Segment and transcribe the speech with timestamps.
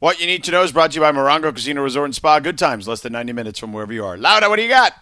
[0.00, 2.40] What you need to know is brought to you by Morongo Casino Resort and Spa.
[2.40, 4.18] Good times, less than 90 minutes from wherever you are.
[4.18, 4.92] Laura, what do you got?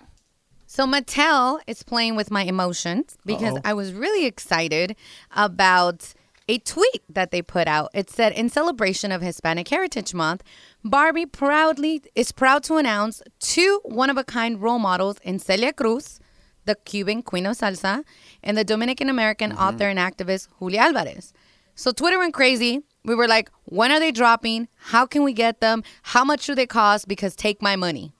[0.67, 4.97] So Mattel is playing with my emotions because I was really excited
[5.31, 6.15] about
[6.49, 7.91] a tweet that they put out.
[7.95, 10.43] It said, "In celebration of Hispanic Heritage Month,
[10.85, 16.21] Barbie proudly is proud to announce two one-of-a-kind role models in Celia Cruz,
[16.65, 18.05] the Cuban queen of salsa,
[18.43, 19.63] and the Dominican American mm-hmm.
[19.63, 21.33] author and activist Julia Alvarez."
[21.75, 22.83] So Twitter went crazy.
[23.05, 24.69] We were like, "When are they dropping?
[24.77, 25.83] How can we get them?
[26.03, 27.09] How much do they cost?
[27.09, 28.13] Because take my money."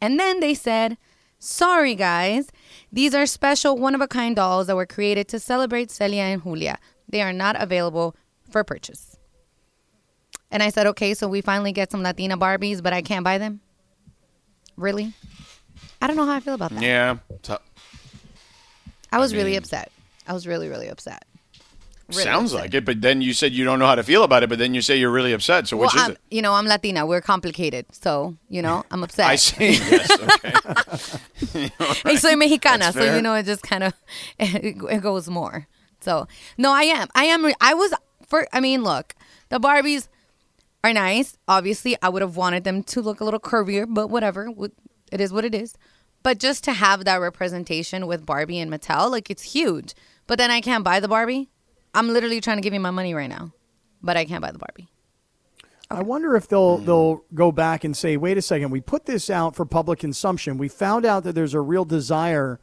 [0.00, 0.96] And then they said,
[1.38, 2.50] Sorry, guys.
[2.92, 6.42] These are special one of a kind dolls that were created to celebrate Celia and
[6.42, 6.78] Julia.
[7.08, 8.16] They are not available
[8.50, 9.16] for purchase.
[10.50, 13.38] And I said, Okay, so we finally get some Latina Barbies, but I can't buy
[13.38, 13.60] them?
[14.76, 15.12] Really?
[16.00, 16.82] I don't know how I feel about that.
[16.82, 17.18] Yeah.
[19.10, 19.90] I was really upset.
[20.26, 21.24] I was really, really upset.
[22.08, 22.64] Really sounds upset.
[22.64, 24.58] like it, but then you said you don't know how to feel about it, but
[24.58, 25.68] then you say you're really upset.
[25.68, 26.18] So which is I'm, it?
[26.30, 27.04] you know, I'm Latina.
[27.04, 27.84] We're complicated.
[27.92, 29.26] So, you know, I'm upset.
[29.26, 29.72] I see.
[29.72, 30.10] Yes.
[30.10, 31.70] Okay.
[32.04, 33.94] Hey, soy mexicana, so you know it just kind of
[34.38, 35.66] it goes more.
[36.00, 37.08] So no, I am.
[37.14, 37.52] I am.
[37.60, 37.92] I was
[38.26, 38.46] for.
[38.52, 39.14] I mean, look,
[39.50, 40.08] the Barbies
[40.82, 41.36] are nice.
[41.46, 44.48] Obviously, I would have wanted them to look a little curvier, but whatever.
[45.12, 45.74] It is what it is.
[46.22, 49.94] But just to have that representation with Barbie and Mattel, like it's huge.
[50.26, 51.48] But then I can't buy the Barbie.
[51.98, 53.52] I'm literally trying to give you my money right now,
[54.00, 54.88] but I can't buy the Barbie.
[55.90, 59.28] I wonder if they'll they'll go back and say, wait a second, we put this
[59.28, 60.58] out for public consumption.
[60.58, 62.60] We found out that there's a real desire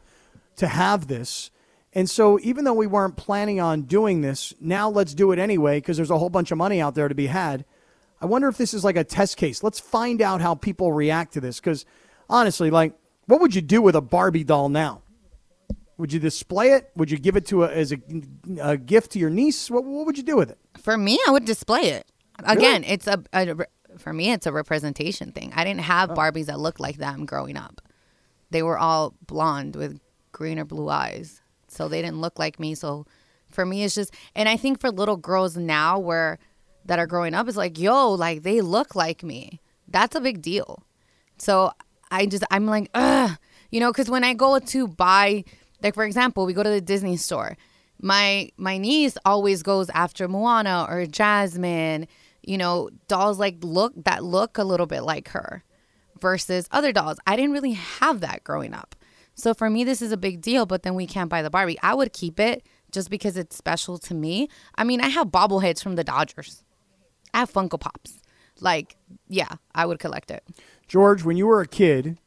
[0.55, 1.51] to have this.
[1.91, 5.79] And so even though we weren't planning on doing this, now let's do it anyway
[5.79, 7.65] because there's a whole bunch of money out there to be had.
[8.21, 9.63] I wonder if this is like a test case.
[9.63, 11.85] Let's find out how people react to this because
[12.29, 12.93] honestly, like
[13.25, 15.01] what would you do with a Barbie doll now?
[15.97, 16.91] Would you display it?
[16.95, 17.97] Would you give it to a, as a,
[18.61, 19.71] a gift to your niece?
[19.71, 20.59] What, what would you do with it?
[20.77, 22.05] For me, I would display it.
[22.43, 23.55] Again, it's a, a
[23.97, 25.53] for me, it's a representation thing.
[25.55, 26.15] I didn't have oh.
[26.15, 27.81] Barbies that looked like them growing up.
[28.51, 29.99] They were all blonde with
[30.31, 32.75] green or blue eyes, so they didn't look like me.
[32.75, 33.05] So
[33.49, 36.39] for me, it's just, and I think for little girls now, where
[36.85, 39.61] that are growing up, it's like, yo, like they look like me.
[39.87, 40.83] That's a big deal.
[41.37, 41.71] So
[42.11, 43.37] I just, I'm like, ugh,
[43.71, 45.45] you know, because when I go to buy,
[45.83, 47.57] like for example, we go to the Disney store.
[48.01, 52.07] My my niece always goes after Moana or Jasmine,
[52.43, 55.63] you know, dolls like look that look a little bit like her
[56.19, 57.19] versus other dolls.
[57.25, 58.95] I didn't really have that growing up.
[59.35, 61.79] So for me this is a big deal, but then we can't buy the Barbie.
[61.81, 64.49] I would keep it just because it's special to me.
[64.75, 66.63] I mean, I have bobbleheads from the Dodgers.
[67.33, 68.21] I have Funko Pops.
[68.61, 68.95] Like,
[69.27, 70.43] yeah, I would collect it.
[70.87, 72.17] George, when you were a kid,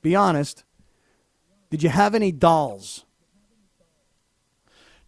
[0.00, 0.62] be honest,
[1.72, 3.06] did you have any dolls?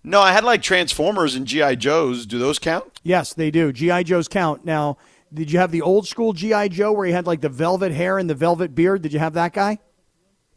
[0.03, 2.25] No, I had like Transformers and GI Joes.
[2.25, 3.01] Do those count?
[3.03, 3.71] Yes, they do.
[3.71, 4.65] GI Joes count.
[4.65, 4.97] Now,
[5.33, 8.17] did you have the old school GI Joe where he had like the velvet hair
[8.17, 9.03] and the velvet beard?
[9.03, 9.79] Did you have that guy?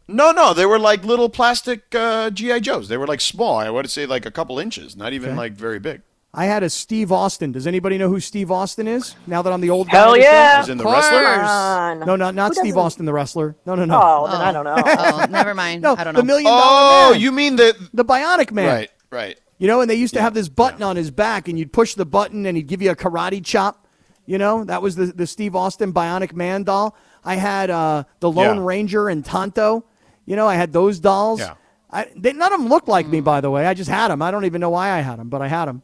[0.07, 2.87] No, no, they were like little plastic uh, GI Joes.
[2.87, 3.57] They were like small.
[3.57, 6.03] I would say like a couple inches, not even like very big.
[6.33, 7.51] I had a Steve Austin.
[7.51, 9.15] Does anybody know who Steve Austin is?
[9.25, 9.97] Now that I'm the old guy.
[9.97, 10.29] Hell of the show?
[10.31, 10.61] yeah.
[10.61, 11.05] Is in the Of course.
[11.11, 11.49] wrestlers.
[11.49, 11.99] on.
[12.01, 13.55] No, not not Steve Austin, the wrestler.
[13.65, 13.99] No, no, no.
[14.01, 14.75] Oh, then I don't know.
[14.85, 15.81] Oh, never mind.
[15.83, 16.19] no, I don't know.
[16.21, 17.21] the million dollar Oh, man.
[17.21, 18.67] you mean the the Bionic Man.
[18.67, 19.39] right, right.
[19.57, 21.95] You know, and they used to have this button on his back, and you'd push
[21.95, 23.87] the button, and he'd give you a karate chop.
[24.27, 26.95] You know, that was the the Steve Austin Bionic Man doll.
[27.25, 28.63] I had uh, the Lone Yeah.
[28.65, 29.85] Ranger and Tonto.
[30.25, 31.39] You know, I had those dolls.
[31.39, 31.55] Yeah.
[31.89, 33.65] I, they, none of them looked like me, by the way.
[33.65, 34.21] I just had them.
[34.21, 35.81] I don't even know why I had them, but I had them.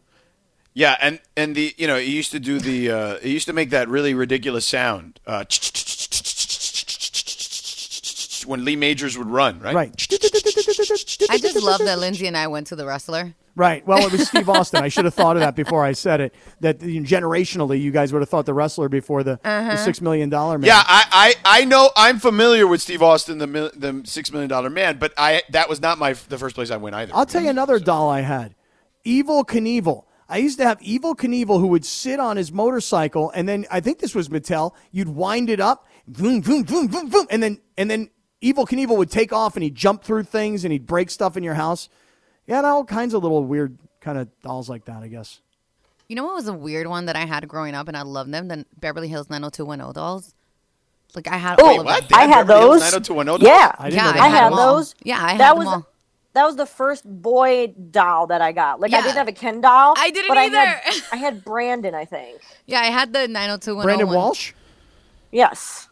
[0.74, 3.54] Yeah, and and the you know he used to do the uh, he used to
[3.54, 5.46] make that really ridiculous sound uh,
[8.48, 9.76] when Lee Majors would run, right?
[9.76, 10.08] Right.
[11.30, 13.36] I just love that Lindsay and I went to the wrestler.
[13.56, 13.86] Right.
[13.86, 14.84] Well, it was Steve Austin.
[14.84, 16.36] I should have thought of that before I said it.
[16.62, 20.02] That you know, generationally, you guys would have thought the wrestler before the, the six
[20.02, 20.68] million dollar man.
[20.68, 24.72] Yeah, I, I, I know I'm familiar with Steve Austin, the the six million dollar
[24.72, 27.12] man, but I that was not my the first place I went either.
[27.16, 28.56] I'll tell you another doll I had.
[29.06, 30.06] Evel Knievel.
[30.30, 33.80] I used to have Evel Knievel who would sit on his motorcycle, and then I
[33.80, 34.74] think this was Mattel.
[34.92, 38.10] You'd wind it up, boom, boom, boom, boom, boom, and then and then
[38.42, 41.44] Evel Knievel would take off and he'd jump through things and he'd break stuff in
[41.44, 41.90] your house.
[42.48, 45.40] Yeah, and all kinds of little weird kind of dolls like that, I guess.
[46.10, 48.32] You know what was a weird one that I had growing up and I loved
[48.34, 48.50] them?
[48.50, 50.36] The Beverly Hills 90210 dolls.
[51.16, 52.00] Like I had Oh, all of what?
[52.02, 52.08] them.
[52.10, 52.92] They I had Beverly Hills those.
[52.92, 54.96] 90210 Yeah, I didn't Yeah, know they I I had those.
[55.04, 55.88] Yeah, I had that them was all.
[56.34, 58.80] That was the first boy doll that I got.
[58.80, 59.94] Like I didn't have a Ken doll.
[59.98, 60.54] I didn't but I had,
[60.86, 61.06] either.
[61.12, 62.42] I had Brandon, I think.
[62.66, 64.08] Yeah, I had the 90210 Brandon.
[64.16, 64.54] Walsh,
[65.32, 65.90] Yes.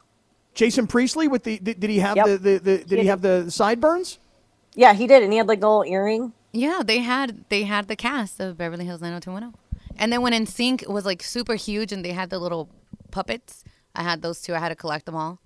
[0.54, 2.26] Jason Priestley with the did, did he have Yep.
[2.26, 4.20] the, the, the did he He have the sideburns?
[4.76, 6.34] Yeah, he did, and he had like the little earring.
[6.54, 9.58] Yeah, they had they had the cast of Beverly Hills 90210.
[9.98, 12.70] And then when In NSYNC was like super huge and they had the little
[13.12, 13.64] puppets,
[13.96, 14.54] I had those too.
[14.56, 15.40] I had to collect them all.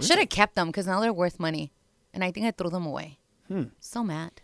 [0.00, 1.72] Should have kept them because now they're worth money.
[2.14, 3.18] And I think I threw them away.
[3.50, 3.64] Hmm.
[3.80, 4.40] So mad.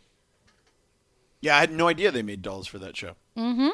[1.41, 3.14] Yeah, I had no idea they made dolls for that show.
[3.37, 3.69] Mm-hmm.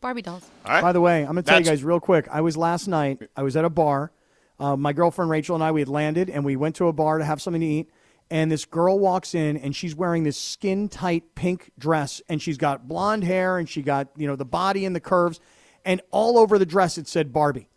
[0.00, 0.48] Barbie dolls.
[0.64, 0.82] All right.
[0.82, 2.26] By the way, I'm going to tell you guys real quick.
[2.30, 3.22] I was last night.
[3.36, 4.12] I was at a bar.
[4.58, 7.18] Uh, my girlfriend Rachel and I we had landed, and we went to a bar
[7.18, 7.90] to have something to eat.
[8.30, 12.58] And this girl walks in, and she's wearing this skin tight pink dress, and she's
[12.58, 15.40] got blonde hair, and she got you know the body and the curves,
[15.84, 17.68] and all over the dress it said Barbie.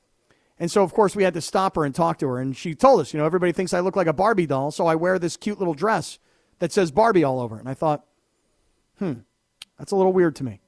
[0.60, 2.40] And so, of course, we had to stop her and talk to her.
[2.40, 4.86] And she told us, you know, everybody thinks I look like a Barbie doll, so
[4.86, 6.20] I wear this cute little dress
[6.62, 7.62] that says Barbie all over it.
[7.62, 8.06] And I thought,
[9.00, 9.14] hmm,
[9.80, 10.60] that's a little weird to me.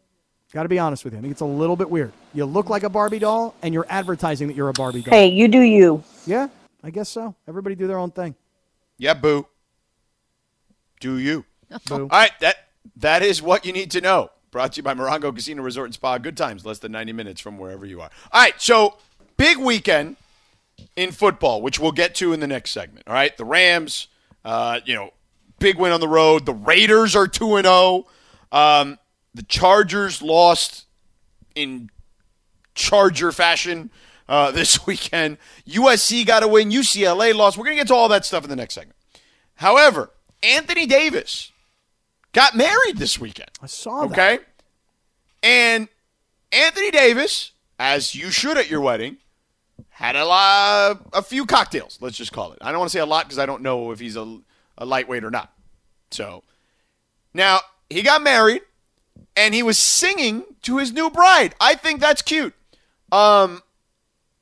[0.52, 1.20] Got to be honest with you.
[1.20, 2.12] I think it's a little bit weird.
[2.34, 5.14] You look like a Barbie doll, and you're advertising that you're a Barbie doll.
[5.14, 6.04] Hey, you do you.
[6.26, 6.50] Yeah,
[6.84, 7.36] I guess so.
[7.48, 8.36] Everybody do their own thing.
[8.98, 9.48] Yeah, boo.
[11.00, 11.46] Do you?
[11.88, 12.02] Boo.
[12.02, 12.56] All right, that
[12.98, 14.30] that is what you need to know.
[14.52, 16.18] Brought to you by Morongo Casino Resort and Spa.
[16.20, 18.10] Good times, less than 90 minutes from wherever you are.
[18.32, 18.98] All right, so
[19.38, 20.18] big weekend
[20.96, 23.08] in football, which we'll get to in the next segment.
[23.08, 24.08] All right, the Rams,
[24.46, 25.12] uh, you know,
[25.60, 26.46] big win on the road.
[26.46, 28.06] The Raiders are 2 and 0.
[28.52, 29.00] Um,
[29.34, 30.86] the Chargers lost
[31.56, 31.90] in
[32.76, 33.92] Charger fashion
[34.28, 35.38] uh, this weekend.
[35.68, 36.70] USC got a win.
[36.70, 37.58] UCLA lost.
[37.58, 38.98] We're going to get to all that stuff in the next segment.
[39.56, 40.12] However,
[40.42, 41.52] Anthony Davis
[42.34, 43.52] got married this weekend.
[43.62, 44.12] I saw that.
[44.12, 44.44] Okay?
[45.42, 45.88] And
[46.52, 49.18] Anthony Davis, as you should at your wedding,
[49.90, 52.60] had a lot, a few cocktails, let's just call it.
[52.62, 54.40] I don't want to say a lot because I don't know if he's a,
[54.84, 55.52] a lightweight or not.
[56.12, 56.44] So,
[57.34, 57.60] now
[57.90, 58.62] he got married
[59.36, 61.56] and he was singing to his new bride.
[61.60, 62.54] I think that's cute.
[63.12, 63.64] Um,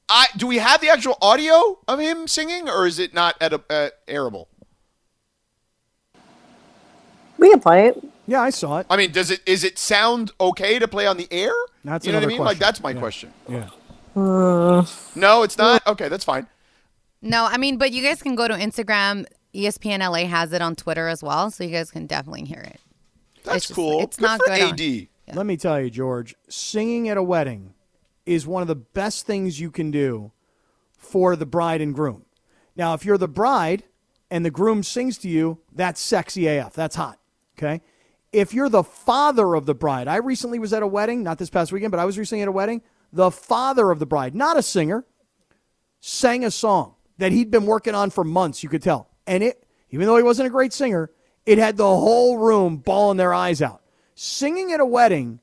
[0.09, 3.53] I do we have the actual audio of him singing, or is it not at
[3.53, 4.47] a, at airable?
[7.37, 8.03] We can play it.
[8.27, 8.87] Yeah, I saw it.
[8.89, 11.51] I mean, does it is it sound okay to play on the air?
[11.83, 12.45] That's you know what I another mean.
[12.45, 12.99] Like that's my Yeah.
[12.99, 13.33] question.
[13.47, 13.69] Yeah.
[14.15, 15.85] No, it's not.
[15.87, 16.47] Okay, that's fine.
[17.21, 19.25] No, I mean, but you guys can go to Instagram.
[19.53, 22.79] ESPN LA has it on Twitter as well, so you guys can definitely hear it.
[23.43, 24.01] That's It's just- cool.
[24.01, 25.07] it's Good not for good on- AD.
[25.33, 27.73] Let me tell you, George, singing at a wedding
[28.25, 30.31] is one of the best things you can do
[30.97, 32.25] for the bride and groom.
[32.75, 33.83] Now, if you're the bride
[34.29, 36.73] and the groom sings to you, that's sexy AF.
[36.73, 37.19] That's hot.
[37.57, 37.81] Okay.
[38.31, 41.49] If you're the father of the bride, I recently was at a wedding, not this
[41.49, 42.81] past weekend, but I was recently at a wedding.
[43.11, 45.05] The father of the bride, not a singer,
[45.99, 49.09] sang a song that he'd been working on for months, you could tell.
[49.27, 51.11] And it, even though he wasn't a great singer,
[51.45, 53.81] it had the whole room bawling their eyes out.
[54.15, 55.39] Singing at a wedding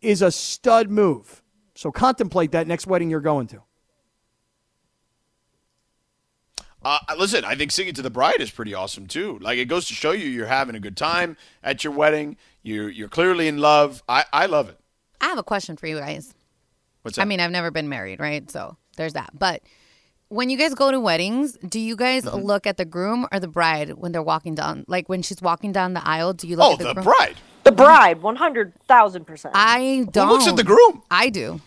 [0.00, 1.42] is a stud move.
[1.74, 3.62] So contemplate that next wedding you're going to.
[6.82, 9.38] Uh, listen, I think singing to the bride is pretty awesome too.
[9.40, 12.36] Like it goes to show you you're having a good time at your wedding.
[12.62, 14.02] You're you're clearly in love.
[14.08, 14.78] I I love it.
[15.20, 16.34] I have a question for you guys.
[17.02, 17.22] What's that?
[17.22, 18.50] I mean, I've never been married, right?
[18.50, 19.30] So there's that.
[19.38, 19.62] But
[20.30, 22.38] when you guys go to weddings, do you guys Mm-hmm.
[22.46, 24.84] look at the groom or the bride when they're walking down?
[24.88, 27.04] Like when she's walking down the aisle, do you look oh, at the, the groom?
[27.04, 27.36] bride.
[27.64, 29.52] The bride, one hundred thousand percent.
[29.56, 30.28] I don't.
[30.28, 31.02] Who looks at the groom?
[31.10, 31.60] I do.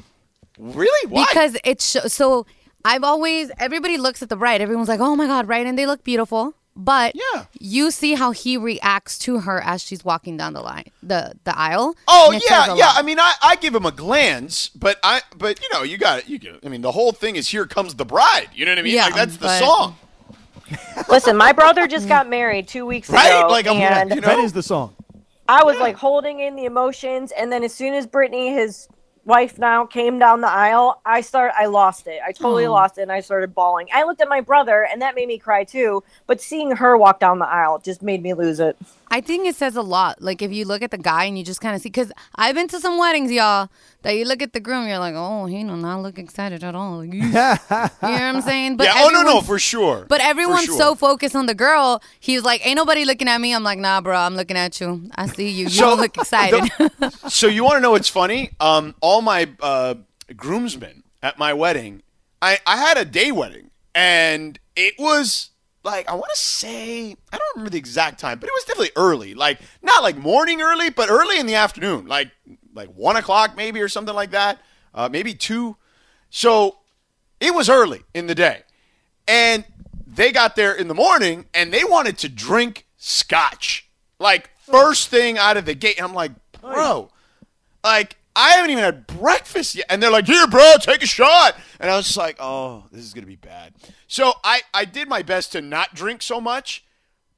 [0.58, 1.10] Really?
[1.10, 1.26] Why?
[1.30, 2.46] Because it's sh- so
[2.84, 4.62] I've always everybody looks at the bride.
[4.62, 6.56] Everyone's like, "Oh my god, right?" And they look beautiful.
[6.76, 7.46] But Yeah.
[7.60, 11.56] you see how he reacts to her as she's walking down the line, the the
[11.58, 11.96] aisle.
[12.08, 12.86] Oh yeah, yeah.
[12.88, 12.98] lot.
[12.98, 16.20] I mean, I, I give him a glance, but I but you know you got
[16.20, 16.28] it.
[16.30, 16.56] You get.
[16.66, 18.50] I mean, the whole thing is here comes the bride.
[18.56, 18.96] You know what I mean?
[18.96, 19.96] Yeah, like that's the but- song,
[21.10, 23.28] Listen, my brother just got married two weeks right?
[23.40, 24.96] ago, Like I'm, and you know, That is the song.
[25.48, 28.88] I was like holding in the emotions, and then as soon as Brittany, his
[29.26, 32.22] wife now, came down the aisle, I start, I lost it.
[32.26, 33.88] I totally lost it, and I started bawling.
[33.94, 36.04] I looked at my brother, and that made me cry too.
[36.28, 38.78] But seeing her walk down the aisle just made me lose it.
[39.10, 40.22] I think it says a lot.
[40.22, 42.56] Like if you look at the guy and you just kind of see, because I've
[42.56, 43.70] been to some weddings, y'all,
[44.04, 46.76] that you look at the groom, you're like, oh, he do not look excited at
[46.76, 46.98] all.
[46.98, 48.78] Like, you know what I'm saying?
[48.78, 48.94] But yeah.
[48.98, 50.06] Oh no, no, for sure.
[50.08, 50.78] But everyone's sure.
[50.78, 52.02] so focused on the girl.
[52.20, 53.54] He's like, ain't nobody looking at me.
[53.54, 55.10] I'm like, nah, bro, I'm looking at you.
[55.16, 55.64] I see you.
[55.66, 56.72] You So- don't look excited.
[57.30, 58.52] so you want to know what's funny?
[58.60, 59.96] Um, all my uh,
[60.36, 62.04] groomsmen at my wedding,
[62.42, 65.52] I, I had a day wedding, and it was
[65.84, 68.92] like I want to say I don't remember the exact time, but it was definitely
[68.96, 69.34] early.
[69.34, 72.32] Like not like morning early, but early in the afternoon, like
[72.74, 74.60] like one o'clock maybe or something like that.
[74.94, 75.76] uh, maybe two.
[76.30, 76.78] So
[77.40, 78.62] it was early in the day,
[79.28, 79.66] and
[80.08, 83.90] they got there in the morning, and they wanted to drink scotch,
[84.20, 85.98] like first thing out of the gate.
[85.98, 87.10] And I'm like, bro,
[87.84, 91.56] like I haven't even had breakfast yet, and they're like, "Here, bro, take a shot."
[91.80, 93.74] And I was just like, "Oh, this is gonna be bad."
[94.08, 96.84] So I I did my best to not drink so much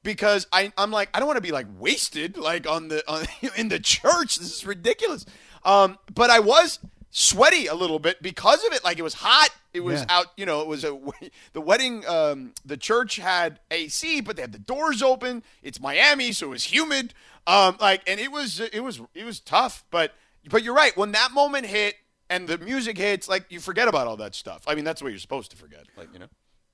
[0.06, 3.26] because I I'm like I don't want to be like wasted like on the on,
[3.56, 4.38] in the church.
[4.38, 5.26] This is ridiculous.
[5.64, 6.78] Um, but I was
[7.10, 8.82] sweaty a little bit because of it.
[8.84, 9.50] Like it was hot.
[9.74, 10.06] It was Yeah.
[10.08, 10.26] out.
[10.36, 10.98] You know, it was a
[11.52, 12.06] the wedding.
[12.06, 15.42] Um, the church had AC, but they had the doors open.
[15.62, 17.12] It's Miami, so it was humid.
[17.46, 19.84] Um, like and it was it was it was tough.
[19.90, 20.14] But
[20.48, 20.96] but you're right.
[20.96, 21.96] When that moment hit
[22.30, 24.62] and the music hits, like you forget about all that stuff.
[24.66, 25.84] I mean, that's what you're supposed to forget.
[25.96, 26.26] Like you know.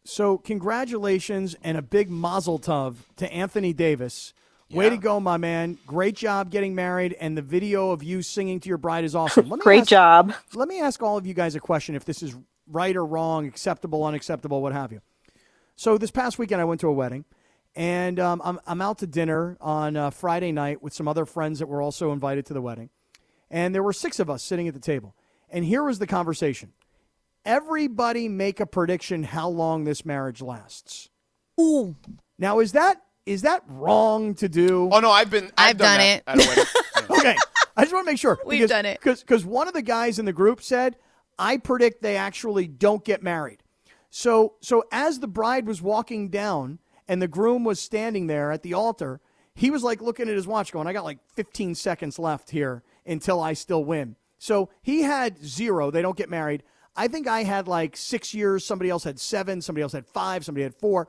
[0.04, 4.34] So, congratulations and a big mazel tov to Anthony Davis.
[4.70, 5.76] Way to go, my man.
[5.86, 9.48] Great job getting married, and the video of you singing to your bride is awesome.
[9.50, 10.34] Let me Great ask- job.
[10.54, 12.34] Let me ask all of you guys a question if this is
[12.66, 15.02] right or wrong, acceptable, unacceptable, what have you.
[15.76, 17.26] So, this past weekend, I went to a wedding,
[17.76, 21.58] and um, I'm, I'm out to dinner on uh, Friday night with some other friends
[21.58, 22.88] that were also invited to the wedding.
[23.50, 25.14] And there were six of us sitting at the table.
[25.50, 26.72] And here was the conversation
[27.44, 31.08] everybody make a prediction how long this marriage lasts.
[31.60, 31.96] Ooh.
[32.38, 34.88] Now, is that is that wrong to do?
[34.92, 35.50] Oh no, I've been.
[35.56, 36.22] I've, I've done that it.
[36.26, 36.64] At a wedding.
[37.10, 37.36] Okay.
[37.76, 38.38] I just want to make sure.
[38.44, 39.00] We've because, done it.
[39.02, 40.96] Because one of the guys in the group said,
[41.38, 43.62] I predict they actually don't get married.
[44.10, 48.62] So so as the bride was walking down and the groom was standing there at
[48.62, 49.20] the altar,
[49.54, 52.82] he was like looking at his watch going, I got like 15 seconds left here
[53.06, 54.16] until I still win.
[54.38, 55.90] So he had zero.
[55.90, 56.62] They don't get married.
[56.96, 58.64] I think I had like six years.
[58.64, 59.60] Somebody else had seven.
[59.60, 60.44] Somebody else had five.
[60.44, 61.08] Somebody had four.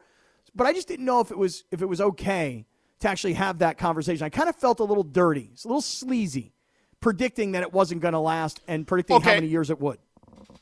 [0.55, 2.65] But I just didn't know if it was if it was okay
[2.99, 4.23] to actually have that conversation.
[4.23, 5.49] I kind of felt a little dirty.
[5.53, 6.53] It's a little sleazy,
[7.01, 9.97] predicting that it wasn't going to last and predicting how many years it would.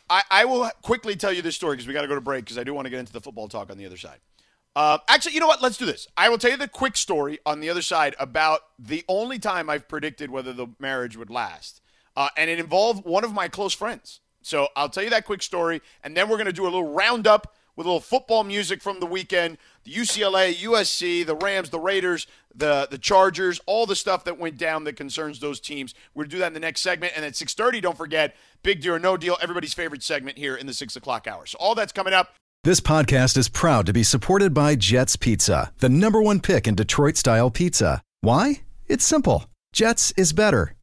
[0.09, 2.45] I, I will quickly tell you this story because we got to go to break
[2.45, 4.19] because I do want to get into the football talk on the other side.
[4.75, 5.61] Uh, actually, you know what?
[5.61, 6.07] Let's do this.
[6.17, 9.69] I will tell you the quick story on the other side about the only time
[9.69, 11.81] I've predicted whether the marriage would last.
[12.15, 14.20] Uh, and it involved one of my close friends.
[14.41, 16.93] So I'll tell you that quick story, and then we're going to do a little
[16.93, 21.79] roundup with a little football music from the weekend the UCLA, USC, the Rams, the
[21.79, 25.95] Raiders, the, the Chargers, all the stuff that went down that concerns those teams.
[26.15, 27.13] To do that in the next segment.
[27.15, 30.67] And at 6.30, don't forget, Big Deal or No Deal, everybody's favorite segment here in
[30.67, 31.47] the 6 o'clock hour.
[31.47, 32.35] So all that's coming up.
[32.63, 36.75] This podcast is proud to be supported by Jets Pizza, the number one pick in
[36.75, 38.03] Detroit style pizza.
[38.19, 38.61] Why?
[38.87, 39.45] It's simple.
[39.73, 40.75] Jets is better.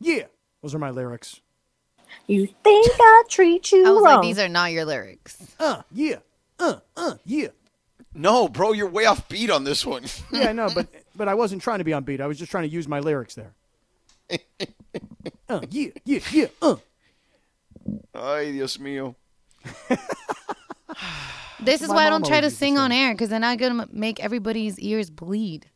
[0.00, 0.24] yeah.
[0.62, 1.40] Those are my lyrics.
[2.26, 4.14] You think I treat you I was wrong?
[4.16, 5.36] like, these are not your lyrics.
[5.60, 6.16] Uh, yeah,
[6.58, 7.48] uh, uh, yeah.
[8.14, 10.04] No, bro, you're way off beat on this one.
[10.32, 12.20] Yeah, I know, but but I wasn't trying to be on beat.
[12.20, 13.54] I was just trying to use my lyrics there.
[15.50, 16.46] Uh, yeah, yeah, yeah.
[16.60, 16.76] Uh.
[18.14, 19.14] Ay, Dios mío.
[21.60, 23.30] This is My why I don't try to always used to sing on air because
[23.30, 25.70] then I'm going to make everybody's ears bleed.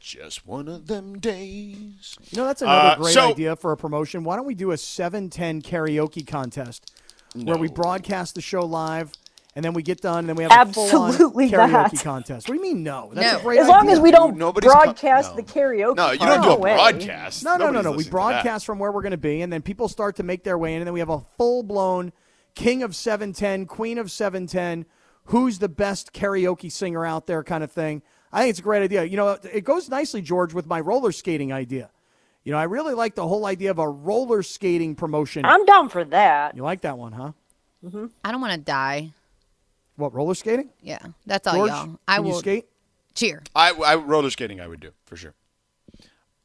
[0.00, 2.16] Just one of them days.
[2.30, 4.22] You know, that's another Uh, great so- idea for a promotion.
[4.24, 6.92] Why don't we do a 710 karaoke contest
[7.34, 9.12] where we broadcast the show live
[9.56, 11.94] and then we get done and then we have a full-on karaoke not.
[12.04, 12.48] contest?
[12.48, 13.10] What do you mean no?
[13.12, 13.38] That's No.
[13.38, 13.62] a great idea.
[13.62, 13.92] as long idea.
[13.92, 15.36] as we don't nobody's co- broadcast no.
[15.36, 15.96] the karaoke.
[15.96, 16.74] No, you don't do a way.
[16.74, 17.42] broadcast.
[17.44, 17.90] No, no, no, Nobody's no.
[17.90, 18.10] We listening to that.
[18.12, 20.74] broadcast from where we're going to be, and then people start to make their way
[20.74, 22.12] in, and then we have a full blown
[22.54, 24.86] King of 710, Queen of 710,
[25.26, 28.02] who's the best karaoke singer out there kind of thing.
[28.32, 29.04] I think it's a great idea.
[29.04, 31.90] You know, it goes nicely, George, with my roller skating idea.
[32.44, 35.44] You know, I really like the whole idea of a roller skating promotion.
[35.44, 36.56] I'm down for that.
[36.56, 37.32] you like that one, huh?
[38.24, 39.12] I don't want to die.
[39.96, 40.70] What, roller skating?
[40.82, 41.98] Yeah, that's all George, y'all.
[42.06, 42.66] I can you will skate?
[43.14, 43.42] cheer.
[43.54, 45.34] I, I roller skating, I would do for sure.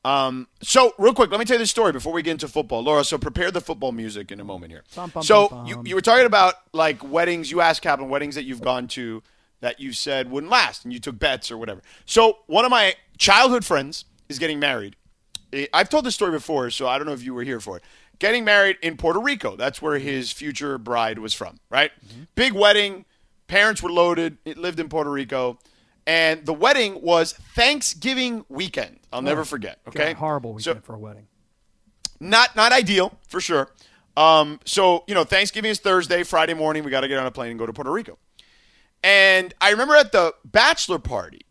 [0.06, 2.84] Um, so real quick, let me tell you this story before we get into football,
[2.84, 3.06] Laura.
[3.06, 4.84] So prepare the football music in a moment here.
[4.96, 5.88] Bum, bum, so bum, you bum.
[5.88, 7.50] you were talking about like weddings.
[7.50, 9.24] You asked Kaplan weddings that you've gone to
[9.64, 11.82] that you said wouldn't last, and you took bets or whatever.
[12.06, 14.98] So one of my childhood friends is getting married.
[15.72, 17.84] I've told this story before, so I don't know if you were here for it.
[18.20, 19.56] Getting married in Puerto Rico.
[19.56, 21.92] That's where his future bride was from, right?
[22.36, 23.06] Big wedding.
[23.48, 24.38] Parents were loaded.
[24.44, 25.60] It lived in Puerto Rico.
[26.06, 29.00] And the wedding was Thanksgiving weekend.
[29.14, 29.80] I'll never forget.
[29.88, 30.08] Okay.
[30.14, 31.28] God, horrible So weekend for a wedding.
[32.20, 33.70] not not ideal for sure.
[34.18, 36.24] Um, so you know, Thanksgiving is Thursday.
[36.24, 38.18] Friday morning, we got to get on a plane and go to Puerto Rico.
[39.04, 41.42] And I remember at the bachelor party,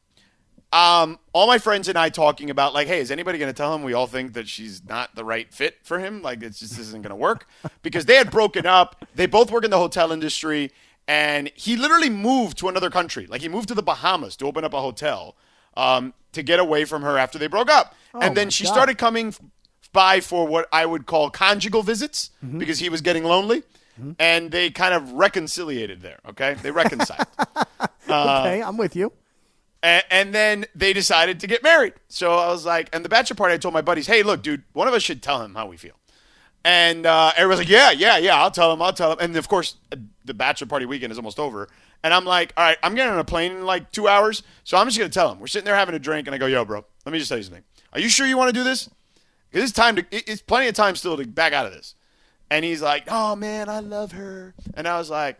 [0.72, 3.74] um, all my friends and I talking about like, hey, is anybody going to tell
[3.74, 6.22] him we all think that she's not the right fit for him?
[6.22, 7.46] Like, it just isn't going to work
[7.82, 9.04] because they had broken up.
[9.14, 10.72] They both work in the hotel industry,
[11.06, 13.26] and he literally moved to another country.
[13.26, 15.36] Like, he moved to the Bahamas to open up a hotel
[15.76, 17.94] um, to get away from her after they broke up.
[18.18, 18.72] and then she God.
[18.72, 19.34] started coming
[19.92, 23.62] by for what I would call conjugal visits because he was getting lonely.
[24.18, 26.18] And they kind of reconciliated there.
[26.30, 27.26] Okay, they reconciled.
[28.08, 29.12] okay, I'm with you.
[29.82, 31.94] And, and then they decided to get married.
[32.08, 34.62] So I was like, and the bachelor party, I told my buddies, hey, look, dude,
[34.72, 35.94] one of us should tell him how we feel.
[36.64, 39.18] And uh, everyone's like, yeah, yeah, yeah, I'll tell him, I'll tell him.
[39.20, 41.68] And of course, uh, the bachelor party weekend is almost over.
[42.04, 44.42] And I'm like, all right, I'm getting on a plane in like two hours.
[44.64, 45.40] So I'm just going to tell him.
[45.40, 47.38] We're sitting there having a drink, and I go, yo, bro, let me just tell
[47.38, 47.64] you something.
[47.92, 48.88] Are you sure you want to do this?
[49.50, 51.94] Because it's time to, it's plenty of time still to back out of this.
[52.52, 54.54] And he's like, oh, man, I love her.
[54.74, 55.38] And I was like,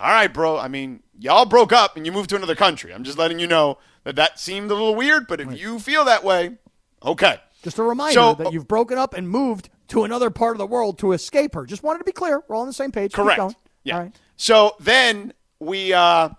[0.00, 0.56] all right, bro.
[0.58, 2.94] I mean, y'all broke up and you moved to another country.
[2.94, 6.06] I'm just letting you know that that seemed a little weird, but if you feel
[6.06, 6.56] that way,
[7.04, 7.36] okay.
[7.62, 10.66] Just a reminder So- that you've broken up and moved to another part of the
[10.66, 11.66] world to escape her.
[11.66, 12.42] Just wanted to be clear.
[12.48, 13.12] We're all on the same page.
[13.12, 13.54] Correct.
[13.84, 13.94] Yeah.
[13.96, 14.16] All right.
[14.36, 16.30] So then we, uh,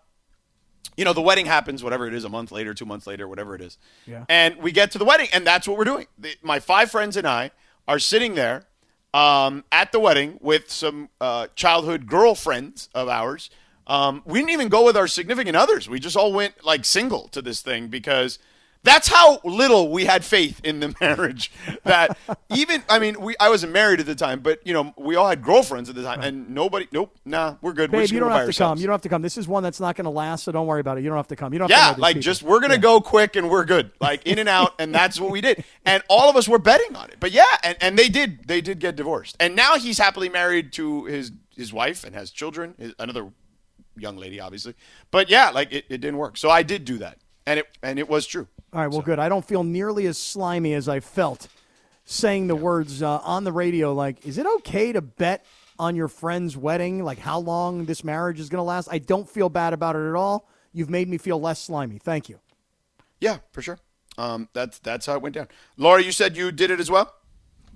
[0.97, 3.53] you know, the wedding happens, whatever it is, a month later, two months later, whatever
[3.53, 3.77] it is.
[4.07, 4.25] Yeah.
[4.29, 6.07] And we get to the wedding, and that's what we're doing.
[6.17, 7.51] The, my five friends and I
[7.87, 8.66] are sitting there
[9.17, 13.49] um, at the wedding with some uh, childhood girlfriends of ours.
[13.87, 15.89] Um, we didn't even go with our significant others.
[15.89, 18.37] We just all went like single to this thing because
[18.87, 21.51] that's how little we had faith in the marriage.
[21.83, 22.17] That
[22.49, 25.27] even, I mean, we I wasn't married at the time, but you know, we all
[25.27, 27.91] had girlfriends at the time, and nobody, nope, nah, we're good.
[27.91, 28.77] we're Babe, you don't have to come.
[28.77, 29.21] You don't have to come.
[29.21, 31.03] This is one that's not going to last, so don't worry about it.
[31.03, 31.53] You don't have to come.
[31.53, 32.23] You don't have to Yeah, like people.
[32.23, 35.31] just we're gonna go quick and we're good, like in and out, and that's what
[35.31, 35.63] we did.
[35.85, 37.17] And all of us were betting on it.
[37.19, 40.71] But yeah, and, and they did they did get divorced, and now he's happily married
[40.73, 43.31] to his his wife and has children, his, another
[43.97, 44.75] young lady, obviously.
[45.11, 46.37] But yeah, like it, it didn't work.
[46.37, 48.47] So I did do that, and it and it was true.
[48.73, 49.19] All right, well, good.
[49.19, 51.47] I don't feel nearly as slimy as I felt
[52.05, 53.93] saying the words uh, on the radio.
[53.93, 55.45] Like, is it okay to bet
[55.79, 57.03] on your friend's wedding?
[57.03, 58.87] Like, how long this marriage is going to last?
[58.91, 60.49] I don't feel bad about it at all.
[60.73, 61.97] You've made me feel less slimy.
[61.97, 62.39] Thank you.
[63.19, 63.79] Yeah, for sure.
[64.17, 65.47] Um, that's that's how it went down.
[65.77, 67.13] Laura, you said you did it as well.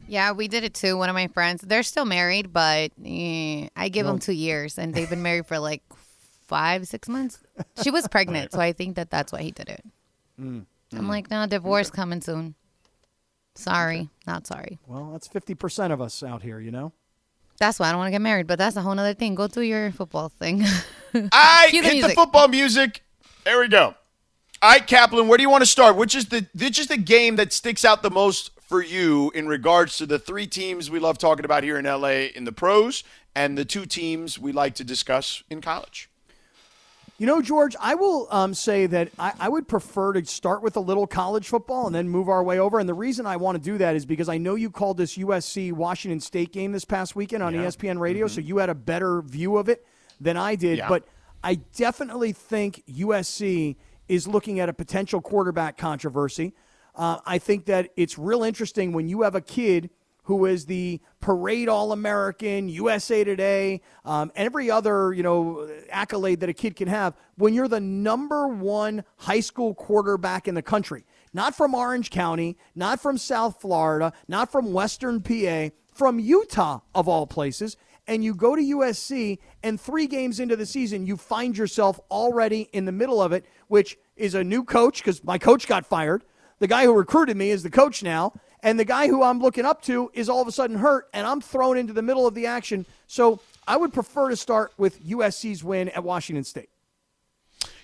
[0.08, 0.98] Yeah, we did it too.
[0.98, 4.94] One of my friends, they're still married, but eh, I give them two years, and
[4.94, 5.84] they've been married for like
[6.48, 7.40] five, six months.
[7.84, 9.86] She was pregnant, so I think that that's why he did it.
[10.40, 10.66] Mm.
[10.94, 11.10] I'm mm.
[11.10, 12.56] like, no, divorce coming soon.
[13.56, 14.80] Sorry, not sorry.
[14.88, 16.94] Well, that's 50% of us out here, you know?
[17.60, 19.36] That's why I don't want to get married, but that's a whole other thing.
[19.36, 20.64] Go do your football thing.
[21.32, 22.16] I Cue the hit the music.
[22.16, 23.04] football music.
[23.44, 23.96] There we go.
[24.64, 25.96] All right, Kaplan, where do you want to start?
[25.96, 29.48] Which is the which is the game that sticks out the most for you in
[29.48, 33.04] regards to the three teams we love talking about here in LA in the pros
[33.36, 36.11] and the two teams we like to discuss in college?
[37.22, 40.76] You know, George, I will um, say that I, I would prefer to start with
[40.76, 42.80] a little college football and then move our way over.
[42.80, 45.20] And the reason I want to do that is because I know you called this
[45.20, 48.74] USC Washington State game this past weekend on E ESPN Radio, so you had a
[48.74, 49.86] better view of it
[50.20, 50.80] than I did.
[50.80, 50.90] Yeah.
[50.90, 51.08] But
[51.44, 53.76] I definitely think USC
[54.08, 56.56] is looking at a potential quarterback controversy.
[56.96, 59.92] Uh, I think that it's real interesting when you have a kid
[60.24, 66.50] who is the parade All American, USA Today, um, every other you know accolade that
[66.50, 67.16] a kid can have.
[67.36, 72.58] When you're the number one high school quarterback in the country, not from Orange County,
[72.76, 78.34] not from South Florida, not from Western PA, from Utah of all places, and you
[78.34, 82.92] go to USC, and three games into the season, you find yourself already in the
[82.92, 86.24] middle of it, which is a new coach because my coach got fired.
[86.60, 88.34] The guy who recruited me is the coach now.
[88.64, 91.26] And the guy who I'm looking up to is all of a sudden hurt, and
[91.26, 92.86] I'm thrown into the middle of the action.
[93.08, 96.70] So I would prefer to start with USC's win at Washington State.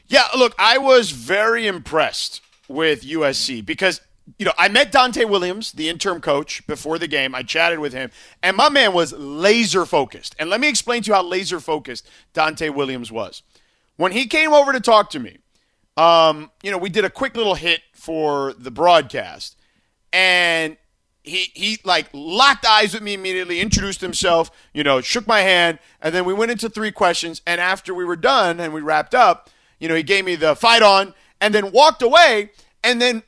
[0.08, 4.02] Yeah, look, I was very impressed with USC because
[4.38, 7.36] you know I met Donte Williams, the interim coach, before the game.
[7.36, 8.12] I chatted with him,
[8.42, 10.36] and my man was laser focused.
[10.40, 13.44] And let me explain to you how laser focused Donte Williams was.
[13.98, 15.40] When he came over to talk to me,
[15.98, 19.57] um, you know, we did a quick little hit for the broadcast,
[20.14, 20.78] and
[21.24, 25.80] he he like locked eyes with me immediately, introduced himself, you know, shook my hand,
[26.02, 27.42] and then we went into three questions.
[27.46, 30.56] And after we were done and we wrapped up, you know, he gave me the
[30.56, 32.52] fight on, and then walked away,
[32.84, 33.24] and then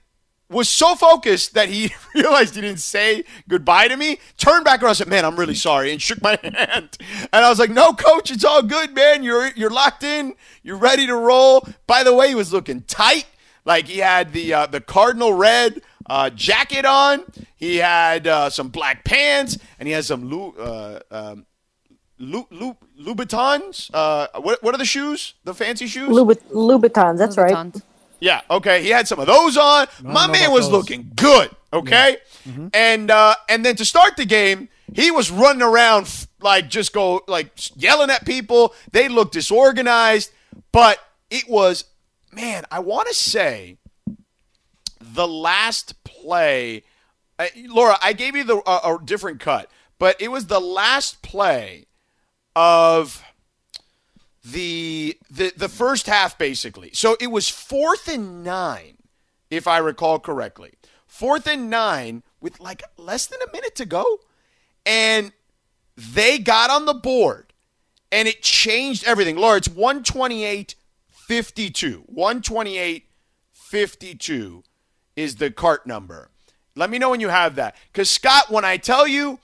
[0.50, 4.92] was so focused that he realized he didn't say goodbye to me, turned back around
[4.92, 6.98] and said, Man, I'm really sorry, and shook my hand.
[7.32, 9.24] And I was like, No, coach, it's all good, man.
[9.24, 11.68] You're you're locked in, you're ready to roll.
[11.88, 13.26] By the way, he was looking tight.
[13.70, 17.24] Like he had the uh, the cardinal red uh, jacket on.
[17.56, 21.46] He had uh, some black pants, and he has some Lu, uh, um,
[22.18, 23.92] Lu, Lu, Louboutins.
[23.94, 25.36] Uh, what what are the shoes?
[25.44, 26.10] The fancy shoes?
[26.10, 27.76] Loubou- Louboutins, that's right.
[28.20, 28.82] Yeah, okay.
[28.82, 29.86] He had some of those on.
[30.02, 30.72] My know man was those.
[30.72, 31.52] looking good.
[31.72, 32.18] Okay,
[32.74, 36.92] and uh, and then to start the game, he was running around f- like just
[36.92, 38.74] go like yelling at people.
[38.92, 40.32] They looked disorganized,
[40.72, 40.98] but
[41.30, 41.84] it was
[42.32, 42.66] man.
[42.72, 43.78] I want to say
[45.00, 46.84] the last play.
[47.38, 51.22] Uh, Laura, I gave you the uh, a different cut, but it was the last
[51.22, 51.86] play
[52.56, 53.24] of
[54.44, 56.92] the the the first half basically.
[56.94, 58.98] So it was fourth and nine,
[59.50, 60.74] if I recall correctly.
[61.08, 64.20] Fourth and nine with like less than a minute to go,
[64.86, 65.32] and
[65.96, 67.54] they got on the board,
[68.12, 69.36] and it changed everything.
[69.36, 70.76] Laura, it's 128
[71.30, 72.06] 52.
[72.08, 73.06] 128
[73.54, 74.64] 52
[75.16, 76.32] is the cart number.
[76.76, 77.76] Let me know when you have that.
[77.94, 79.38] Because Scott, when I tell you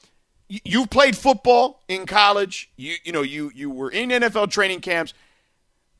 [0.49, 5.13] you've played football in college, you you know you you were in NFL training camps.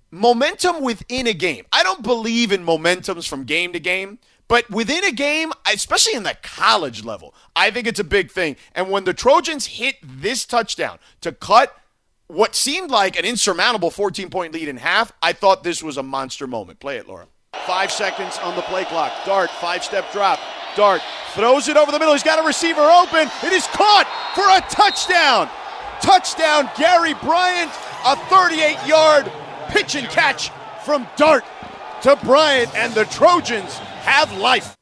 [0.10, 1.66] Momentum within a game.
[1.72, 4.18] I don't believe in momentums from game to game,
[4.48, 8.56] but within a game, especially in the college level, I think it's a big thing.
[8.74, 11.78] And when the Trojans hit this touchdown to cut
[12.28, 16.04] what seemed like an insurmountable 14 point lead in half, I thought this was a
[16.04, 16.80] monster moment.
[16.80, 17.28] Play it, Laura.
[17.66, 19.12] Five seconds on the play clock.
[19.26, 20.40] Dart, five step drop.
[20.76, 21.02] Dart
[21.34, 22.14] throws it over the middle.
[22.14, 23.30] He's got a receiver open.
[23.44, 25.50] It is caught for a touchdown.
[26.02, 27.72] Touchdown, Gary Bryant.
[28.06, 29.32] A 38 yard
[29.70, 30.52] pitch and catch
[30.84, 31.44] from Dart
[32.04, 34.75] to Bryant, and the Trojans have life.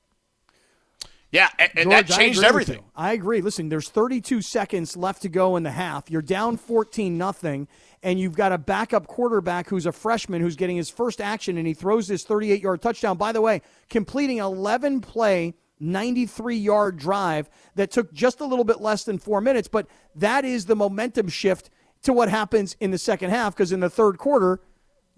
[1.34, 2.84] Yeah, and, and that George, I changed with everything.
[2.96, 3.42] I agree.
[3.42, 6.12] Listen, there's 32 seconds left to go in the half.
[6.12, 7.68] You're down 14 nothing,
[8.04, 11.66] and you've got a backup quarterback who's a freshman who's getting his first action, and
[11.66, 13.18] he throws this 38 yard touchdown.
[13.18, 15.56] By the way, completing 11 play.
[15.80, 20.46] 93 yard drive that took just a little bit less than four minutes, but that
[20.46, 21.70] is the momentum shift
[22.04, 24.62] to what happens in the second half because in the third quarter,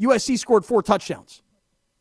[0.02, 1.44] USC scored four touchdowns.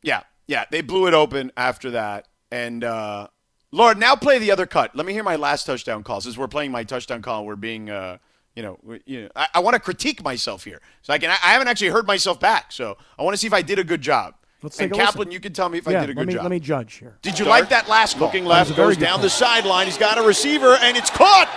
[0.03, 2.29] Yeah, yeah, they blew it open after that.
[2.51, 3.29] And uh,
[3.75, 4.95] Laura, now play the other cut.
[4.95, 6.21] Let me hear my last touchdown call.
[6.21, 8.19] Since we're playing my touchdown call, we're being, uh,
[8.55, 10.81] you know, we- you know, I, I want to critique myself here.
[11.03, 11.31] So I can.
[11.31, 12.71] I haven't actually heard myself back.
[12.71, 14.35] So I want to see if I did a good job.
[14.63, 15.33] Let's and Kaplan, listen.
[15.33, 16.43] you can tell me if I did a good let me, job.
[16.45, 17.19] Let me judge here.
[17.21, 18.29] Did you like that last call?
[18.29, 19.87] Looking left, was a very goes down the sideline.
[19.87, 21.49] He's got a receiver, and it's caught.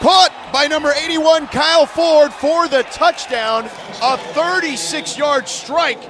[0.00, 3.66] Caught by number 81, Kyle Ford, for the touchdown.
[4.02, 6.00] A 36 yard strike.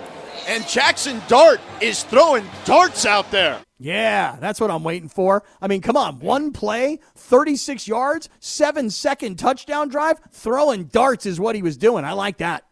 [0.46, 3.60] And Jackson Dart is throwing darts out there.
[3.78, 5.42] Yeah, that's what I'm waiting for.
[5.60, 11.40] I mean, come on, one play, 36 yards, seven second touchdown drive, throwing darts is
[11.40, 12.04] what he was doing.
[12.04, 12.64] I like that.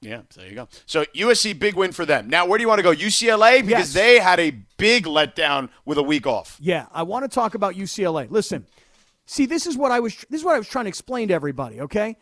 [0.00, 0.68] Yeah, there you go.
[0.84, 2.28] So USC big win for them.
[2.28, 2.92] Now, where do you want to go?
[2.92, 3.92] UCLA because Yes.
[3.94, 6.56] they had a big letdown with a week off.
[6.60, 8.28] Yeah, I want to talk about UCLA.
[8.28, 8.66] Listen,
[9.26, 11.34] see, this is what I was this is what I was trying to explain to
[11.34, 12.16] everybody, okay?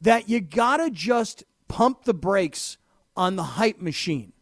[0.00, 2.78] That you got to just pump the brakes
[3.16, 4.32] on the hype machine.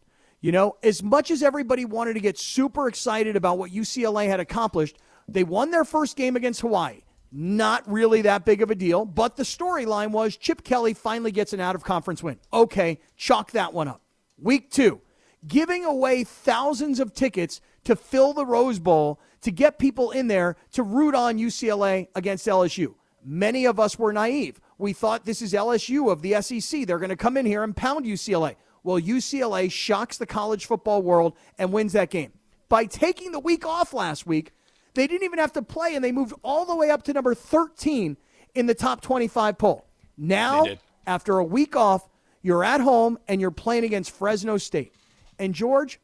[0.41, 4.39] You know, as much as everybody wanted to get super excited about what UCLA had
[4.39, 7.01] accomplished, they won their first game against Hawaii.
[7.31, 11.53] Not really that big of a deal, but the storyline was Chip Kelly finally gets
[11.53, 12.39] an out of conference win.
[12.51, 14.01] Okay, chalk that one up.
[14.37, 15.01] Week two,
[15.47, 20.57] giving away thousands of tickets to fill the Rose Bowl to get people in there
[20.73, 22.95] to root on UCLA against LSU.
[23.23, 24.59] Many of us were naive.
[24.77, 26.85] We thought this is LSU of the SEC.
[26.85, 28.55] They're going to come in here and pound UCLA.
[28.83, 32.33] Well, UCLA shocks the college football world and wins that game.
[32.69, 34.51] By taking the week off last week,
[34.95, 37.33] they didn't even have to play, and they moved all the way up to number
[37.33, 38.17] 13
[38.55, 39.87] in the top 25 poll.
[40.17, 40.65] Now,
[41.07, 42.07] after a week off,
[42.41, 44.93] you're at home and you're playing against Fresno State.
[45.39, 45.99] And George,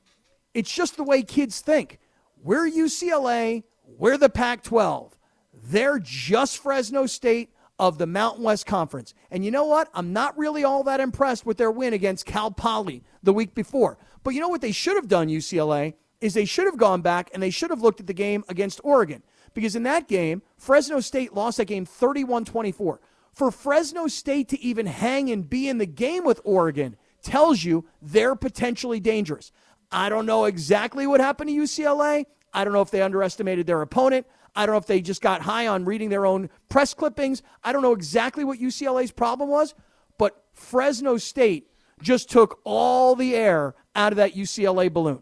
[0.54, 2.00] it's just the way kids think.
[2.42, 5.18] We're UCLA, we're the Pac 12.
[5.54, 9.14] They're just Fresno State of the Mountain West Conference.
[9.32, 9.90] And you know what?
[9.94, 13.98] I'm not really all that impressed with their win against Cal Poly the week before.
[14.24, 17.30] But you know what they should have done, UCLA, is they should have gone back
[17.34, 19.24] and they should have looked at the game against Oregon.
[19.54, 23.00] Because in that game, Fresno State lost that game 31 24.
[23.34, 27.86] For Fresno State to even hang and be in the game with Oregon tells you
[28.02, 29.52] they're potentially dangerous.
[29.92, 32.26] I don't know exactly what happened to UCLA.
[32.54, 34.28] I don't know if they underestimated their opponent.
[34.60, 37.44] I don't know if they just got high on reading their own press clippings.
[37.64, 39.74] I don't know exactly what UCLA's problem was,
[40.18, 45.22] but Fresno State just took all the air out of that UCLA balloon.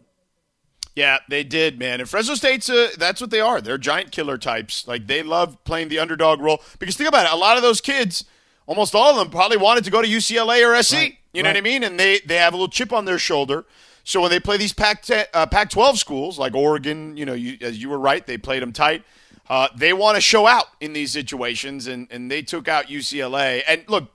[0.96, 2.00] Yeah, they did, man.
[2.00, 3.60] And Fresno State's uh, that's what they are.
[3.60, 4.88] They're giant killer types.
[4.88, 7.32] Like they love playing the underdog role because think about it.
[7.32, 8.24] A lot of those kids,
[8.66, 11.16] almost all of them, probably wanted to go to UCLA or SC.
[11.32, 11.84] You know what I mean?
[11.84, 13.66] And they they have a little chip on their shoulder.
[14.02, 17.80] So when they play these Pac uh, Pac-12 schools like Oregon, you know, you, as
[17.80, 19.04] you were right, they played them tight.
[19.48, 23.62] Uh, they want to show out in these situations, and, and they took out UCLA.
[23.66, 24.10] And look,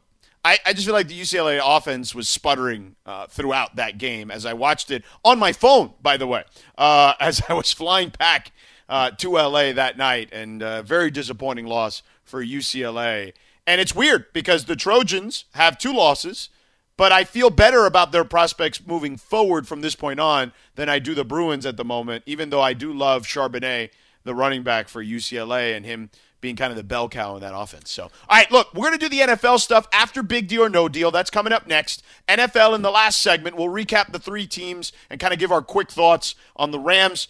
[0.46, 4.46] I, I just feel like the UCLA offense was sputtering uh, throughout that game as
[4.46, 6.44] I watched it on my phone, by the way,
[6.78, 8.52] uh, as I was flying back
[8.90, 10.30] uh, to LA that night.
[10.32, 13.34] And uh, very disappointing loss for UCLA.
[13.66, 16.50] And it's weird because the Trojans have two losses,
[16.98, 21.00] but I feel better about their prospects moving forward from this point on than I
[21.00, 23.92] do the Bruins at the moment, even though I do love Charbonnet
[24.24, 26.10] the running back for UCLA and him
[26.44, 27.90] being kind of the bell cow in that offense.
[27.90, 30.70] So, all right, look, we're going to do the NFL stuff after Big Deal or
[30.70, 31.10] No Deal.
[31.10, 32.04] That's coming up next.
[32.28, 33.56] NFL in the last segment.
[33.56, 37.30] We'll recap the three teams and kind of give our quick thoughts on the Rams,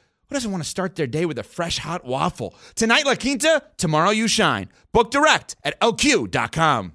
[0.31, 2.55] who doesn't want to start their day with a fresh hot waffle?
[2.75, 4.69] Tonight, La Quinta, tomorrow, you shine.
[4.93, 6.93] Book direct at lq.com.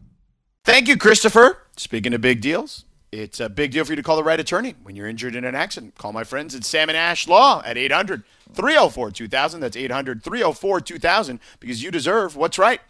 [0.64, 1.58] Thank you, Christopher.
[1.76, 4.74] Speaking of big deals, it's a big deal for you to call the right attorney
[4.82, 5.96] when you're injured in an accident.
[5.96, 9.60] Call my friends at Salmon Ash Law at 800 304 2000.
[9.60, 12.80] That's 800 304 2000 because you deserve what's right.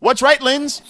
[0.00, 0.82] What's right, Linz?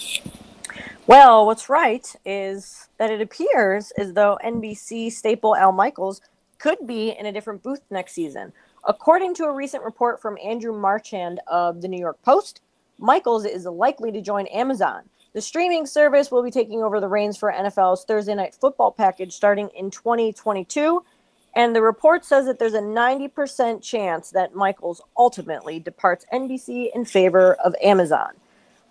[1.06, 6.20] Well, what's right is that it appears as though NBC staple Al Michaels
[6.58, 8.52] could be in a different booth next season.
[8.86, 12.60] According to a recent report from Andrew Marchand of the New York Post,
[12.98, 15.04] Michaels is likely to join Amazon.
[15.32, 19.32] The streaming service will be taking over the reins for NFL's Thursday night football package
[19.32, 21.02] starting in 2022.
[21.56, 27.06] And the report says that there's a 90% chance that Michaels ultimately departs NBC in
[27.06, 28.32] favor of Amazon.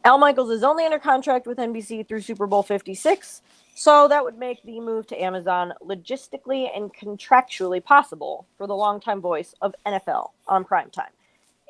[0.05, 3.41] Al Michaels is only under contract with NBC through Super Bowl 56,
[3.75, 9.19] so that would make the move to Amazon logistically and contractually possible for the longtime
[9.19, 11.09] voice of NFL on primetime.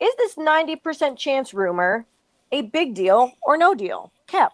[0.02, 2.06] Is this 90% chance rumor
[2.52, 4.12] a big deal or no deal?
[4.28, 4.54] Kap.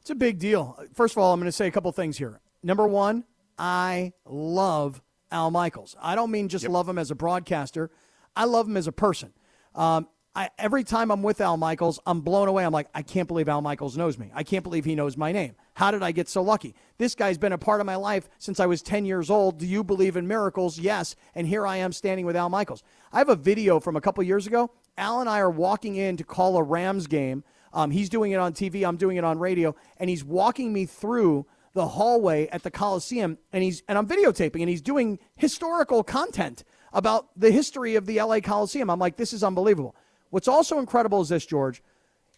[0.00, 0.78] It's a big deal.
[0.92, 2.40] First of all, I'm going to say a couple things here.
[2.62, 3.24] Number one,
[3.58, 5.00] I love
[5.30, 5.96] Al Michaels.
[6.00, 6.72] I don't mean just yep.
[6.72, 7.90] love him as a broadcaster,
[8.36, 9.32] I love him as a person.
[9.74, 12.64] Um, I, every time I'm with Al Michaels, I'm blown away.
[12.64, 14.30] I'm like, I can't believe Al Michaels knows me.
[14.34, 15.54] I can't believe he knows my name.
[15.74, 16.74] How did I get so lucky?
[16.96, 19.58] This guy's been a part of my life since I was 10 years old.
[19.58, 20.78] Do you believe in miracles?
[20.78, 21.16] Yes.
[21.34, 22.82] And here I am standing with Al Michaels.
[23.12, 24.70] I have a video from a couple years ago.
[24.96, 27.44] Al and I are walking in to call a Rams game.
[27.74, 30.84] Um, he's doing it on TV, I'm doing it on radio, and he's walking me
[30.84, 36.04] through the hallway at the Coliseum, and he's and I'm videotaping, and he's doing historical
[36.04, 38.90] content about the history of the LA Coliseum.
[38.90, 39.96] I'm like, this is unbelievable.
[40.32, 41.82] What's also incredible is this, George.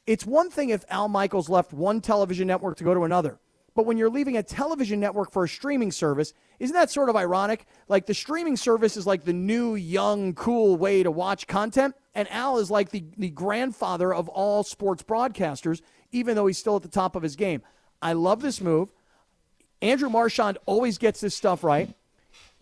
[0.04, 3.38] It's one thing if Al Michaels left one television network to go to another.
[3.72, 7.14] But when you're leaving a television network for a streaming service, isn't that sort of
[7.14, 7.66] ironic?
[7.86, 11.94] Like the streaming service is like the new, young, cool way to watch content.
[12.16, 15.80] And Al is like the, the grandfather of all sports broadcasters,
[16.10, 17.62] even though he's still at the top of his game.
[18.02, 18.90] I love this move.
[19.80, 21.94] Andrew Marchand always gets this stuff right.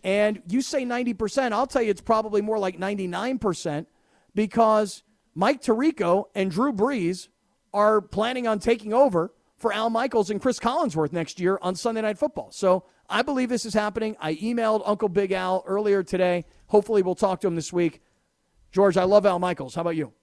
[0.03, 3.87] And you say 90%, I'll tell you it's probably more like 99%
[4.35, 5.01] because
[5.35, 7.27] Mike Tirico and Drew Brees
[7.73, 12.01] are planning on taking over for Al Michaels and Chris Collinsworth next year on Sunday
[12.01, 12.51] Night Football.
[12.51, 14.15] So I believe this is happening.
[14.19, 16.45] I emailed Uncle Big Al earlier today.
[16.67, 18.01] Hopefully, we'll talk to him this week.
[18.71, 19.75] George, I love Al Michaels.
[19.75, 20.13] How about you?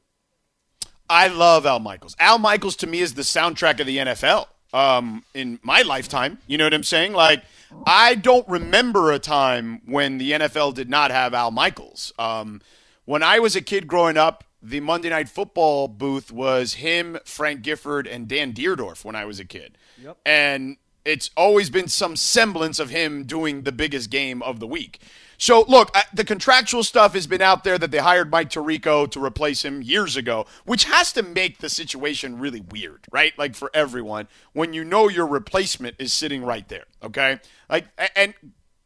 [1.09, 2.17] I love Al Michaels.
[2.19, 6.39] Al Michaels to me is the soundtrack of the NFL um, in my lifetime.
[6.47, 7.13] You know what I'm saying?
[7.13, 7.43] Like,
[7.87, 12.13] I don't remember a time when the NFL did not have Al Michaels.
[12.19, 12.61] Um,
[13.05, 17.63] when I was a kid growing up, the Monday Night Football booth was him, Frank
[17.63, 19.79] Gifford, and Dan Dierdorf when I was a kid.
[20.03, 20.19] Yep.
[20.27, 25.01] And it's always been some semblance of him doing the biggest game of the week.
[25.39, 29.25] So, look, the contractual stuff has been out there that they hired Mike Tirico to
[29.25, 33.33] replace him years ago, which has to make the situation really weird, right?
[33.39, 37.41] Like for everyone, when you know your replacement is sitting right there, okay?
[37.71, 38.35] Like, and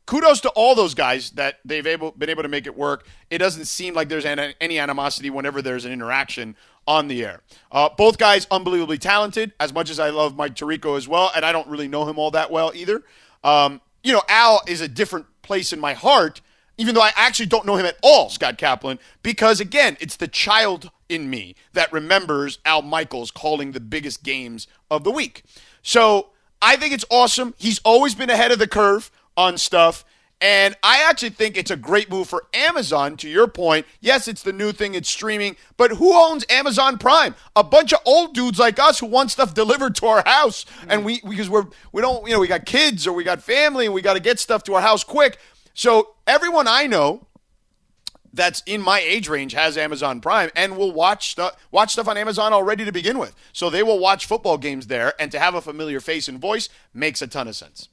[0.06, 3.06] kudos to all those guys that they've able been able to make it work.
[3.30, 7.40] It doesn't seem like there's any, animosity whenever there's an interaction on the air.
[7.72, 9.52] Uh, both guys unbelievably talented.
[9.58, 12.18] As much as I love Mike Tirico as well, and I don't really know him
[12.18, 13.02] all that well either.
[13.42, 16.40] Um, you know, Al is a different place in my heart,
[16.76, 20.28] even though I actually don't know him at all, Scott Kaplan, because again, it's the
[20.28, 25.44] child in me that remembers Al Michaels calling the biggest games of the week.
[25.82, 27.54] So I think it's awesome.
[27.58, 30.04] He's always been ahead of the curve on stuff.
[30.40, 33.86] And I actually think it's a great move for Amazon, to your point.
[34.00, 37.34] Yes, it's the new thing, it's streaming, but who owns Amazon Prime?
[37.56, 40.66] A bunch of old dudes like us who want stuff delivered to our house.
[40.88, 43.86] And we, because we're, we don't, you know, we got kids or we got family
[43.86, 45.38] and we got to get stuff to our house quick.
[45.72, 47.26] So everyone I know
[48.34, 52.18] that's in my age range has Amazon Prime and will watch stuff watch stuff on
[52.18, 53.34] Amazon already to begin with.
[53.52, 56.68] So they will watch football games there and to have a familiar face and voice
[56.92, 57.88] makes a ton of sense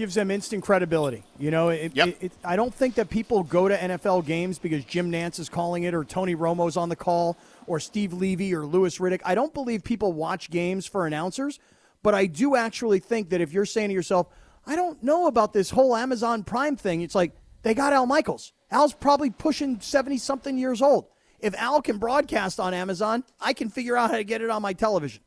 [0.00, 1.22] gives them instant credibility.
[1.38, 2.08] You know, it, yep.
[2.08, 5.50] it, it, I don't think that people go to NFL games because Jim Nantz is
[5.50, 7.36] calling it or Tony Romo's on the call
[7.66, 9.20] or Steve Levy or Louis Riddick.
[9.26, 11.60] I don't believe people watch games for announcers,
[12.02, 14.28] but I do actually think that if you're saying to yourself,
[14.66, 18.54] I don't know about this whole Amazon Prime thing, it's like they got Al Michaels.
[18.70, 21.08] Al's probably pushing 70 something years old.
[21.40, 24.62] If Al can broadcast on Amazon, I can figure out how to get it on
[24.62, 25.22] my television.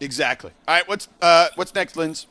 [0.00, 0.50] Exactly.
[0.66, 2.26] All right, what's uh, what's next, Linz?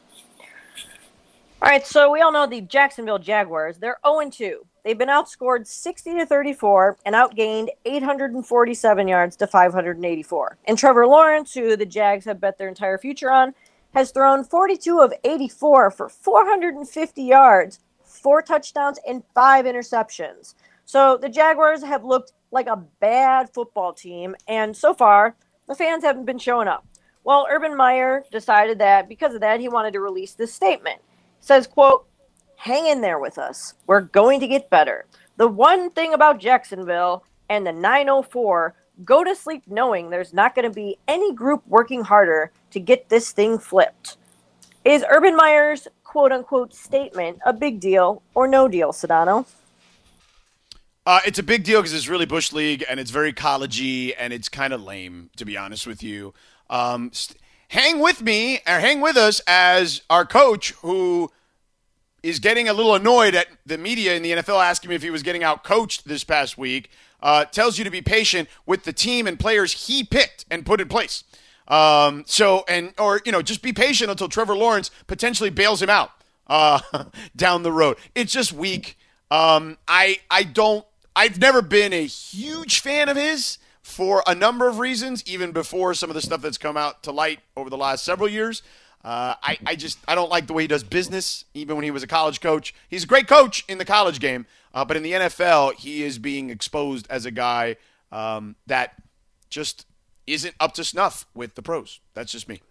[1.60, 3.80] All right, so we all know the Jacksonville Jaguars.
[3.80, 4.64] They're 0 2.
[4.86, 10.58] They've been outscored 60 to 34 and outgained 847 yards to 584.
[10.66, 13.56] And Trevor Lawrence, who the Jags have bet their entire future on,
[13.96, 20.54] has thrown 42 of 84 for 450 yards, four touchdowns, and five interceptions.
[20.86, 25.36] So the Jaguars have looked like a bad football team, and so far,
[25.68, 26.86] the fans haven't been showing up.
[27.24, 31.02] Well, Urban Meyer decided that because of that, he wanted to release this statement
[31.40, 32.08] says, quote,
[32.56, 33.74] hang in there with us.
[33.86, 35.06] We're going to get better.
[35.38, 40.68] The one thing about Jacksonville and the 904, go to sleep knowing there's not going
[40.68, 44.18] to be any group working harder to get this thing flipped.
[44.84, 49.46] Is Urban Meyer's quote unquote statement a big deal or no deal, Sedano?
[51.06, 54.34] Uh, it's a big deal because it's really Bush League and it's very collegey and
[54.34, 56.34] it's kind of lame, to be honest with you.
[56.70, 61.32] Um, st- hang with me or hang with us as our coach who
[62.24, 65.10] is getting a little annoyed at the media in the NFL asking me if he
[65.10, 66.90] was getting out coached this past week.
[67.20, 70.80] Uh, tells you to be patient with the team and players he picked and put
[70.80, 71.24] in place.
[71.68, 75.90] Um, so, and, or, you know, just be patient until Trevor Lawrence potentially bails him
[75.90, 76.12] out
[76.46, 76.80] uh,
[77.36, 77.98] down the road.
[78.14, 78.98] It's just weak.
[79.32, 84.68] Um, I, I don't, I've never been a huge fan of his for a number
[84.68, 87.78] of reasons, even before some of the stuff that's come out to light over the
[87.78, 88.62] last several years.
[89.02, 91.90] Uh, I, I just I don't like the way he does business, even when he
[91.90, 92.76] was a college coach.
[92.90, 96.20] He's a great coach in the college game, uh, but in the NFL, he is
[96.20, 97.78] being exposed as a guy
[98.12, 99.02] um, that
[99.50, 99.86] just
[100.28, 102.02] isn't up to snuff with the pros.
[102.14, 102.62] That's just me.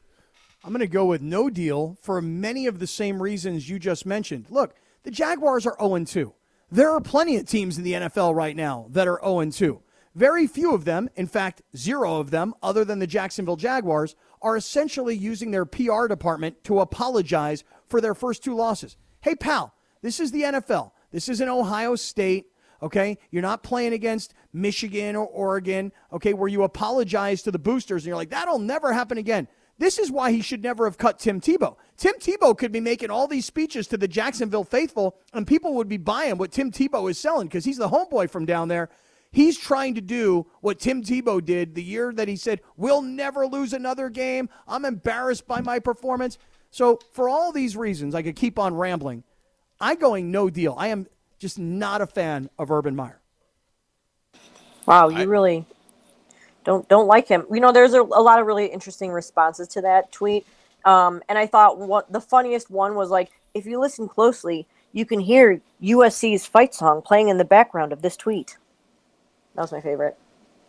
[0.62, 4.04] I'm going to go with no deal for many of the same reasons you just
[4.04, 4.46] mentioned.
[4.50, 6.34] Look, the Jaguars are 0 2.
[6.70, 9.80] There are plenty of teams in the NFL right now that are 0 2.
[10.16, 14.56] Very few of them, in fact, zero of them, other than the Jacksonville Jaguars, are
[14.56, 18.96] essentially using their PR department to apologize for their first two losses.
[19.20, 20.92] Hey, pal, this is the NFL.
[21.12, 22.46] This isn't Ohio State,
[22.80, 23.18] okay?
[23.30, 28.06] You're not playing against Michigan or Oregon, okay, where you apologize to the boosters and
[28.06, 29.48] you're like, that'll never happen again.
[29.76, 31.76] This is why he should never have cut Tim Tebow.
[31.98, 35.88] Tim Tebow could be making all these speeches to the Jacksonville faithful, and people would
[35.88, 38.88] be buying what Tim Tebow is selling because he's the homeboy from down there.
[39.36, 43.46] He's trying to do what Tim Tebow did the year that he said, We'll never
[43.46, 44.48] lose another game.
[44.66, 46.38] I'm embarrassed by my performance.
[46.70, 49.24] So, for all these reasons, I could keep on rambling.
[49.78, 50.74] I going no deal.
[50.78, 51.06] I am
[51.38, 53.20] just not a fan of Urban Meyer.
[54.86, 55.66] Wow, you I, really
[56.64, 57.44] don't don't like him.
[57.52, 60.46] You know, there's a, a, lot of really interesting responses to that tweet,
[60.86, 65.04] um, and I thought what the funniest one was like, if you listen closely, you
[65.04, 68.56] can hear USC's fight song playing in the background of this tweet.
[69.56, 70.16] That was my favorite.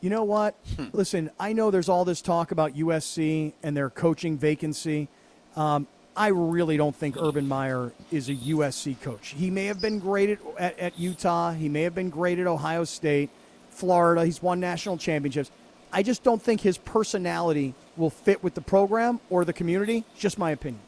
[0.02, 0.56] You know what?
[0.76, 0.86] Hmm.
[0.94, 5.08] Listen, I know there's all this talk about USC and their coaching vacancy.
[5.56, 9.30] Um, I really don't think Urban Meyer is a USC coach.
[9.30, 11.52] He may have been great at, at, at, Utah.
[11.52, 13.30] He may have been great at Ohio State,
[13.70, 14.26] Florida.
[14.26, 15.52] He's won national championships.
[15.92, 20.06] I just don't think his personality will fit with the program or the community.
[20.18, 20.82] Just my opinion.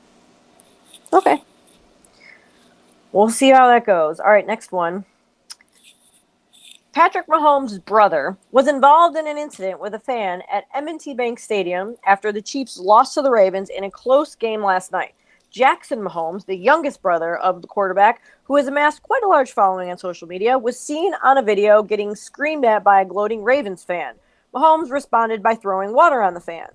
[1.13, 1.41] Okay.
[3.11, 4.19] We'll see how that goes.
[4.19, 5.05] All right, next one.
[6.91, 11.95] Patrick Mahomes' brother was involved in an incident with a fan at M&T Bank Stadium
[12.03, 15.13] after the Chiefs lost to the Ravens in a close game last night.
[15.51, 19.91] Jackson Mahomes, the youngest brother of the quarterback, who has amassed quite a large following
[19.91, 23.83] on social media, was seen on a video getting screamed at by a gloating Ravens
[23.83, 24.15] fan.
[24.51, 26.69] Mahomes responded by throwing water on the fan.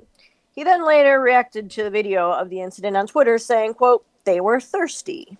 [0.53, 4.41] He then later reacted to the video of the incident on Twitter, saying, quote, they
[4.41, 5.37] were thirsty.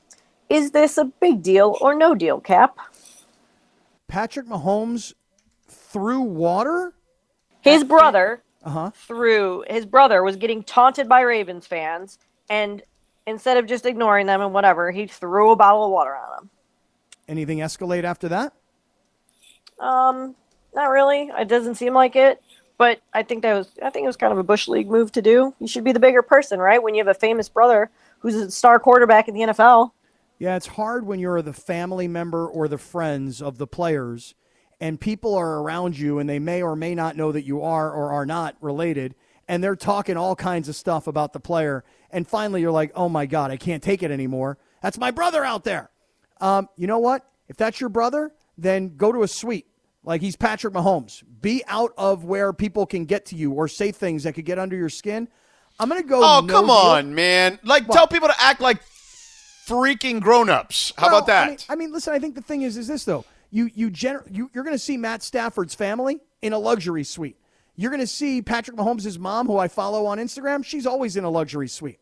[0.49, 2.77] Is this a big deal or no deal, Kap?
[4.09, 5.13] Patrick Mahomes
[5.69, 6.93] threw water?
[7.61, 8.91] His brother Uh-huh.
[8.95, 12.83] threw his brother was getting taunted by Ravens fans, and
[13.27, 16.51] instead of just ignoring them and whatever, he threw a bottle of water on them.
[17.29, 18.53] Anything escalate after that?
[19.81, 20.35] Um,
[20.75, 21.31] not really.
[21.39, 22.41] It doesn't seem like it.
[22.77, 25.13] But I think that was I think it was kind of a bush league move
[25.13, 25.55] to do.
[25.61, 26.83] You should be the bigger person, right?
[26.83, 27.89] When you have a famous brother
[28.19, 29.93] who's a star quarterback in the NFL.
[30.39, 34.35] Yeah, it's hard when you're the family member or the friends of the players
[34.81, 37.91] and people are around you and they may or may not know that you are
[37.91, 39.15] or are not related
[39.47, 43.09] and they're talking all kinds of stuff about the player and finally you're like, "Oh
[43.09, 44.59] my god, I can't take it anymore.
[44.83, 45.91] That's my brother out there."
[46.41, 47.25] Um, you know what?
[47.49, 49.67] If that's your brother, then go to a suite.
[50.03, 51.23] Like he's Patrick Mahomes.
[51.41, 54.59] Be out of where people can get to you or say things that could get
[54.59, 55.29] under your skin.
[55.79, 57.59] I'm going to go Oh, no come on, man.
[57.65, 58.81] Like, tell people to act like
[59.67, 60.93] freaking grown-ups.
[60.97, 61.45] How Well, about that?
[61.45, 62.13] I mean, I mean, listen.
[62.15, 63.25] I think the thing is, is this though?
[63.51, 67.39] You you, gener- you you're going to see Matt Stafford's family in a luxury suite.
[67.77, 70.65] You're going to see Patrick Mahomes' mom, who I follow on Instagram.
[70.65, 71.99] She's always in a luxury suite.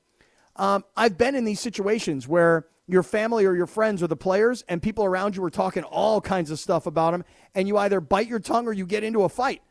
[0.57, 4.65] Um, I've been in these situations where your family or your friends or the players,
[4.69, 8.01] and people around you are talking all kinds of stuff about them, and you either
[8.01, 9.63] bite your tongue or you get into a fight.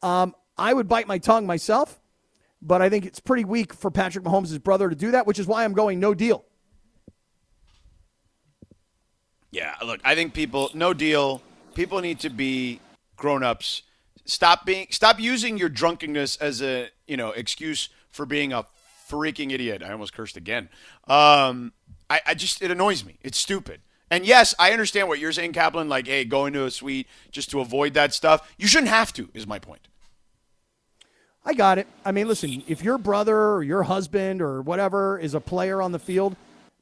[0.00, 2.00] Um, I would bite my tongue myself,
[2.60, 5.46] but I think it's pretty weak for Patrick Mahomes' brother to do that, which is
[5.46, 6.44] why I'm going no deal.
[9.52, 11.42] Yeah, look, I think people no deal.
[11.74, 12.80] People need to be
[13.16, 13.82] grown-ups.
[14.24, 18.64] Stop being stop using your drunkenness as a, you know, excuse for being a
[19.08, 19.82] freaking idiot.
[19.82, 20.68] I almost cursed again.
[21.06, 21.72] Um
[22.08, 23.18] I, I just it annoys me.
[23.22, 23.82] It's stupid.
[24.10, 27.50] And yes, I understand what you're saying, Kaplan, like, hey, go into a suite just
[27.50, 28.54] to avoid that stuff.
[28.58, 29.88] You shouldn't have to, is my point.
[31.44, 31.86] I got it.
[32.04, 35.92] I mean, listen, if your brother or your husband or whatever is a player on
[35.92, 36.36] the field,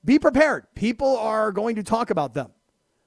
[0.05, 0.67] be prepared.
[0.75, 2.51] People are going to talk about them.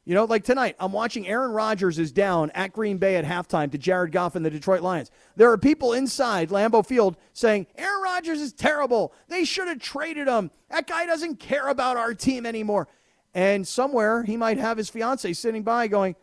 [0.05, 3.71] You know, like tonight, I'm watching Aaron Rodgers is down at Green Bay at halftime
[3.71, 5.11] to Jared Goff and the Detroit Lions.
[5.37, 9.13] There are people inside Lambeau Field saying, Aaron Rodgers is terrible.
[9.29, 10.51] They should have traded him.
[10.69, 12.89] That guy doesn't care about our team anymore.
[13.33, 16.17] And somewhere he might have his fiance sitting by going,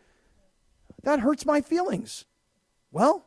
[1.01, 2.25] That hurts my feelings.
[2.91, 3.25] Well,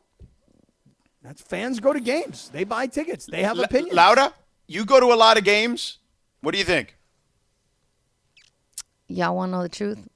[1.21, 2.49] that's fans go to games.
[2.53, 3.25] They buy tickets.
[3.25, 3.95] They have L- opinions.
[3.95, 4.33] Laura,
[4.67, 5.99] you go to a lot of games.
[6.39, 6.95] What do you think?
[9.07, 10.07] Y'all want to know the truth?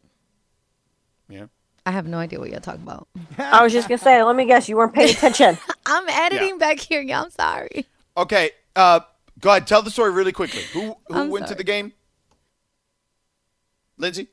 [1.86, 1.92] Yeah.
[1.92, 3.08] I have no idea what you're talking about.
[3.38, 5.58] I was just gonna say, let me guess, you weren't paying attention.
[5.86, 7.02] I'm editing back here.
[7.02, 7.24] y'all.
[7.26, 7.86] I'm sorry.
[8.18, 9.02] Okay, uh,
[9.40, 9.68] go ahead.
[9.68, 10.62] Tell the story really quickly.
[10.74, 11.58] Who who I'm went to sorry.
[11.58, 11.94] the game?
[13.98, 14.28] Lindsay.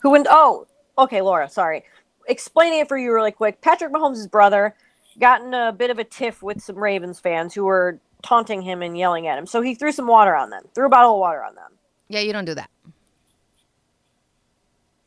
[0.00, 0.26] Who went?
[0.30, 0.66] Oh,
[0.98, 1.48] okay, Laura.
[1.48, 1.84] Sorry.
[2.26, 3.60] Explaining it for you really quick.
[3.60, 4.74] Patrick Mahomes' brother
[5.18, 8.82] got in a bit of a tiff with some Ravens fans who were taunting him
[8.82, 9.46] and yelling at him.
[9.46, 10.62] So he threw some water on them.
[10.74, 11.72] Threw a bottle of water on them.
[12.08, 12.70] Yeah, you don't do that.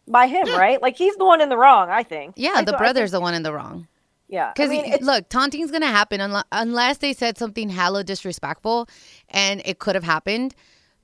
[0.07, 0.81] By him, right?
[0.81, 1.89] Like he's the one in the wrong.
[1.89, 2.33] I think.
[2.35, 3.87] Yeah, I the th- brother's think- the one in the wrong.
[4.27, 4.47] yeah.
[4.47, 8.87] I Because mean, look, taunting's gonna happen unless, unless they said something hella disrespectful,
[9.29, 10.55] and it could have happened.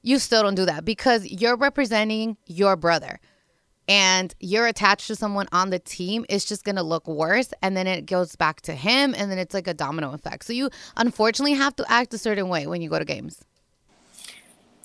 [0.02, 3.20] You still don't do that because you're representing your brother,
[3.88, 6.26] and you're attached to someone on the team.
[6.30, 9.54] It's just gonna look worse, and then it goes back to him, and then it's
[9.54, 10.46] like a domino effect.
[10.46, 13.44] So you unfortunately have to act a certain way when you go to games.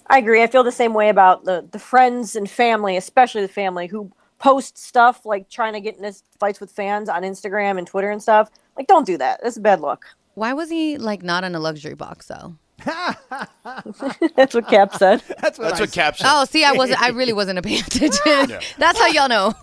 [0.06, 0.42] I agree.
[0.42, 4.12] I feel the same way about the the friends and family, especially the family who
[4.38, 8.22] post stuff like trying to get into fights with fans on Instagram and Twitter and
[8.22, 8.50] stuff.
[8.76, 9.40] Like, don't do that.
[9.42, 10.04] That's a bad look.
[10.34, 12.56] Why was he like not in a luxury box though?
[14.36, 15.22] That's what Kap said.
[15.40, 16.26] That's what That's what Kap said.
[16.28, 17.00] Oh, see, I wasn't.
[17.00, 18.58] I really wasn't a attention.
[18.78, 19.54] That's how y'all know.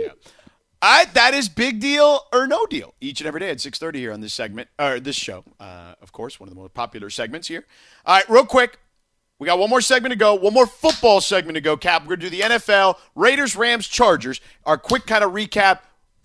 [0.00, 0.08] yeah.
[0.86, 4.12] I, that is big deal or no deal each and every day at 6.30 here
[4.12, 5.42] on this segment, or this show.
[5.58, 7.64] Uh, of course, one of the most popular segments here.
[8.04, 8.78] All right, real quick.
[9.44, 12.04] We got one more segment to go, one more football segment to go, Kap.
[12.04, 14.40] We're going to do the NFL, Raiders, Rams, Chargers.
[14.64, 15.80] Our quick kind of recap,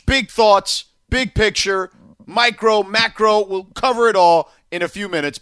[0.06, 1.92] big thoughts, big picture,
[2.26, 3.46] micro, macro.
[3.46, 5.42] We'll cover it all in a few minutes.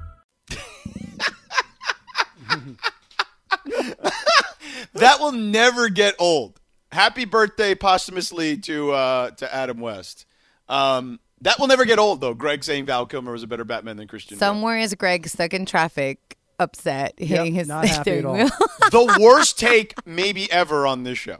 [5.01, 6.59] That will never get old.
[6.91, 10.25] Happy birthday posthumously to uh, to Adam West.
[10.67, 12.33] Um, that will never get old though.
[12.33, 14.35] Greg saying Val Kilmer was a better Batman than Christian.
[14.35, 14.39] Bale.
[14.39, 18.35] Somewhere is Greg stuck in traffic, upset, hitting his not happy steering at all.
[18.35, 18.49] wheel.
[18.91, 21.39] the worst take maybe ever on this show.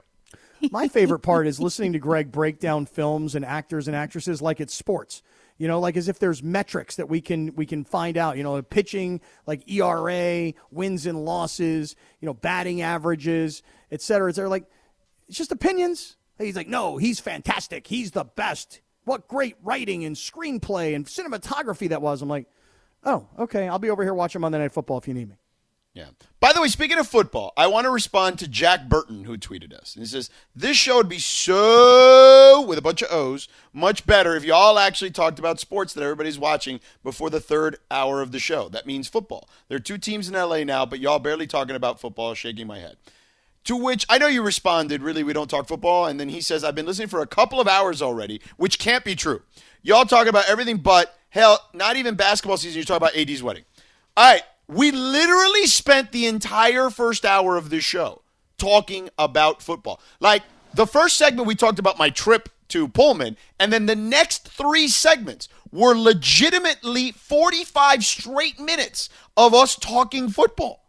[0.70, 4.60] My favorite part is listening to Greg break down films and actors and actresses like
[4.60, 5.22] it's sports.
[5.62, 8.36] You know, like as if there's metrics that we can we can find out.
[8.36, 14.34] You know, pitching like ERA, wins and losses, you know, batting averages, et cetera, et
[14.34, 14.50] cetera.
[14.50, 14.64] Like
[15.28, 16.16] it's just opinions.
[16.36, 17.86] He's like, no, he's fantastic.
[17.86, 18.80] He's the best.
[19.04, 22.22] What great writing and screenplay and cinematography that was.
[22.22, 22.48] I'm like,
[23.04, 23.68] oh, okay.
[23.68, 25.36] I'll be over here watching Monday Night Football if you need me.
[25.94, 26.06] Yeah.
[26.40, 29.74] By the way, speaking of football, I want to respond to Jack Burton, who tweeted
[29.74, 29.94] us.
[29.98, 34.42] He says, This show would be so, with a bunch of O's, much better if
[34.42, 38.38] you all actually talked about sports that everybody's watching before the third hour of the
[38.38, 38.70] show.
[38.70, 39.50] That means football.
[39.68, 42.78] There are two teams in LA now, but y'all barely talking about football, shaking my
[42.78, 42.96] head.
[43.64, 46.06] To which I know you responded, really, we don't talk football.
[46.06, 49.04] And then he says, I've been listening for a couple of hours already, which can't
[49.04, 49.42] be true.
[49.82, 52.78] Y'all talk about everything but, hell, not even basketball season.
[52.78, 53.64] You talk about AD's wedding.
[54.16, 54.42] All right.
[54.72, 58.22] We literally spent the entire first hour of this show
[58.56, 60.00] talking about football.
[60.18, 60.42] Like
[60.72, 64.88] the first segment, we talked about my trip to Pullman, and then the next three
[64.88, 70.82] segments were legitimately 45 straight minutes of us talking football.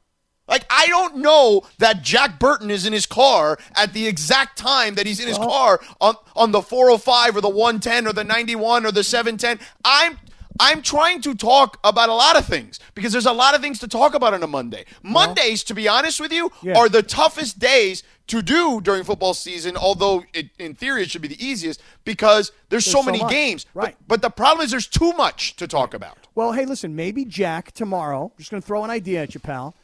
[0.47, 4.95] Like, I don't know that Jack Burton is in his car at the exact time
[4.95, 8.85] that he's in his car on, on the 405 or the 110 or the 91
[8.85, 9.65] or the 710.
[9.85, 10.19] I'm
[10.59, 13.79] I'm trying to talk about a lot of things because there's a lot of things
[13.79, 14.85] to talk about on a Monday.
[15.01, 16.77] Mondays, to be honest with you, Yeah.
[16.77, 21.21] are the toughest days to do during football season, although it, in theory it should
[21.21, 23.31] be the easiest because there's, so so many much.
[23.31, 23.65] games.
[23.73, 23.95] Right.
[24.07, 26.17] But, the problem is there's too much to talk about.
[26.35, 29.39] Well, hey, listen, maybe Jack tomorrow, I'm just going to throw an idea at you,
[29.39, 29.75] pal.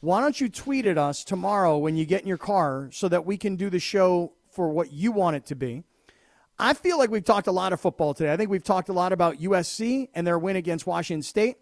[0.00, 3.24] Why don't you tweet at us tomorrow when you get in your car so that
[3.24, 5.84] we can do the show for what you want it to be?
[6.58, 8.32] I feel like we've talked a lot of football today.
[8.32, 11.56] I think we've talked a lot about USC and their win against Washington State.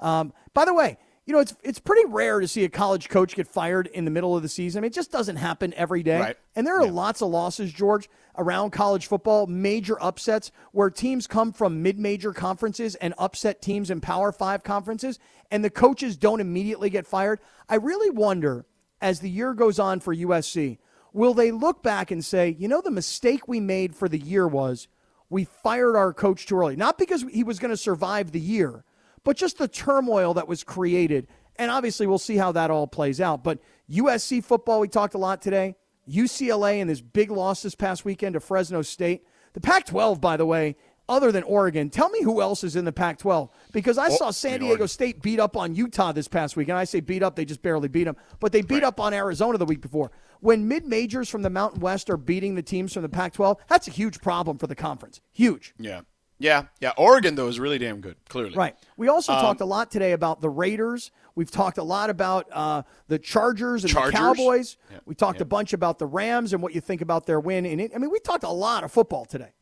[0.00, 3.34] Um, by the way, you know, it's it's pretty rare to see a college coach
[3.34, 4.80] get fired in the middle of the season.
[4.80, 6.20] I mean, it just doesn't happen every day.
[6.20, 6.36] Right.
[6.54, 11.52] And there are lots of losses, George, around college football, major upsets where teams come
[11.52, 15.18] from mid-major conferences and upset teams in Power 5 conferences
[15.50, 17.40] and the coaches don't immediately get fired.
[17.68, 18.66] I really wonder
[19.00, 20.78] as the year goes on for USC,
[21.14, 24.46] will they look back and say, "You know the mistake we made for the year
[24.46, 24.88] was
[25.30, 28.84] we fired our coach too early." Not because he was going to survive the year,
[29.22, 31.28] but just the turmoil that was created.
[31.56, 33.42] And obviously, we'll see how that all plays out.
[33.42, 33.60] But
[33.90, 35.76] USC football, we talked a lot today.
[36.08, 39.24] UCLA and this big loss this past weekend to Fresno State.
[39.54, 40.76] The Pac 12, by the way,
[41.08, 43.50] other than Oregon, tell me who else is in the Pac 12.
[43.72, 46.68] Because I oh, saw San Diego State beat up on Utah this past week.
[46.68, 48.16] And I say beat up, they just barely beat them.
[48.40, 50.10] But they beat up on Arizona the week before.
[50.40, 53.58] When mid majors from the Mountain West are beating the teams from the Pac 12,
[53.68, 55.20] that's a huge problem for the conference.
[55.32, 55.74] Huge.
[55.78, 56.02] Yeah.
[56.38, 56.64] Yeah.
[56.80, 56.92] Yeah.
[56.98, 58.54] Oregon, though, is really damn good, clearly.
[58.56, 58.76] Right.
[58.96, 61.10] We also Um, talked a lot today about the Raiders.
[61.36, 64.12] We've talked a lot about uh, the Chargers and Chargers.
[64.12, 64.76] the Cowboys.
[64.90, 65.42] Yeah, We talked yeah.
[65.42, 67.64] a bunch about the Rams and what you think about their win.
[67.66, 69.52] And I mean, we talked a lot of football today.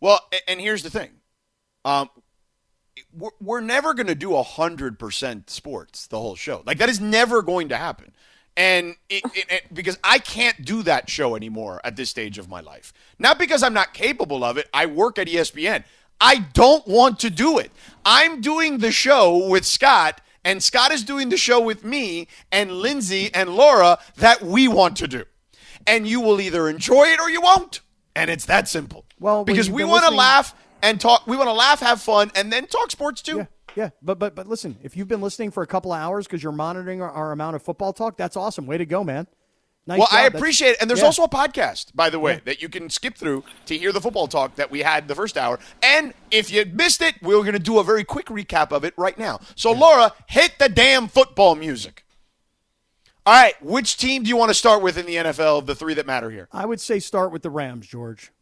[0.00, 1.10] Well, and here's the thing.
[1.84, 2.08] Um,
[3.12, 6.62] we're, we're never going to do 100% sports the whole show.
[6.66, 8.12] Like, that is never going to happen.
[8.58, 12.48] And it, it, it- because I can't do that show anymore at this stage of
[12.48, 12.92] my life.
[13.18, 14.68] Not because I'm not capable of it.
[14.74, 15.84] I work at ESPN.
[16.20, 17.70] I don't want to do it.
[18.04, 22.72] I'm doing the show with Scott, and Scott is doing the show with me and
[22.72, 25.24] Lindsay and Laura that we want to do.
[25.86, 27.80] And you will either enjoy it or you won't.
[28.16, 29.04] And it's that simple.
[29.20, 31.24] Well, because we want to laugh and talk.
[31.28, 33.36] We want to laugh, have fun, and then talk sports too.
[33.38, 33.46] Yeah,
[33.78, 33.90] yeah.
[34.02, 36.50] But but but listen, if you've been listening for a couple of hours because you're
[36.50, 38.66] monitoring our, our amount of football talk, that's awesome.
[38.66, 39.28] Way to go, man.
[39.86, 40.18] Nice well, job.
[40.18, 40.76] I That's- appreciate it.
[40.80, 41.06] And there's yeah.
[41.06, 44.26] also a podcast, by the way, that you can skip through to hear the football
[44.26, 45.60] talk that we had the first hour.
[45.80, 48.94] And if you missed it, we're going to do a very quick recap of it
[48.98, 49.38] right now.
[49.54, 52.04] So, Laura, hit the damn football music.
[53.24, 55.94] All right, which team do you want to start with in the NFL the three
[55.94, 56.48] that matter here?
[56.52, 58.32] I would say start with the Rams, George.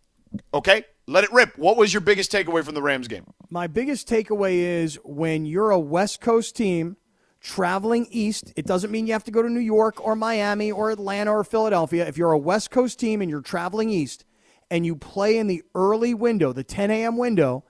[0.55, 1.57] Okay, let it rip.
[1.57, 3.26] What was your biggest takeaway from the Rams game?
[3.48, 6.96] My biggest takeaway is when you're a West Coast team
[7.40, 10.90] traveling east, it doesn't mean you have to go to New York or Miami or
[10.90, 12.07] Atlanta or Philadelphia.
[12.07, 14.24] If you're a West Coast team and you're traveling east
[14.70, 17.16] and you play in the early window, the 10 a.m.
[17.16, 17.64] window,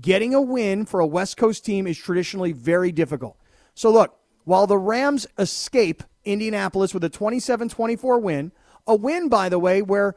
[0.00, 3.36] getting a win for a West Coast team is traditionally very difficult.
[3.74, 8.52] So, look, while the Rams escape Indianapolis with a 27 24 win,
[8.86, 10.16] a win, by the way, where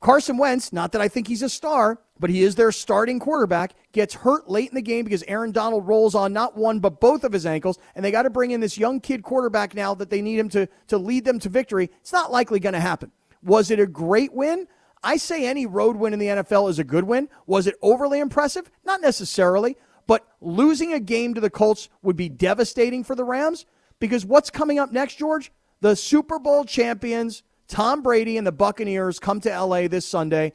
[0.00, 3.74] Carson Wentz, not that I think he's a star, but he is their starting quarterback,
[3.90, 7.24] gets hurt late in the game because Aaron Donald rolls on not one but both
[7.24, 10.08] of his ankles, and they got to bring in this young kid quarterback now that
[10.08, 11.90] they need him to, to lead them to victory.
[12.00, 13.10] It's not likely going to happen.
[13.42, 14.68] Was it a great win?
[15.02, 17.28] I say any road win in the NFL is a good win.
[17.46, 18.70] Was it overly impressive?
[18.84, 23.66] Not necessarily, but losing a game to the Colts would be devastating for the Rams
[23.98, 25.50] because what's coming up next, George?
[25.80, 30.52] The Super Bowl champions, Tom Brady and the Buccaneers come to LA this Sunday.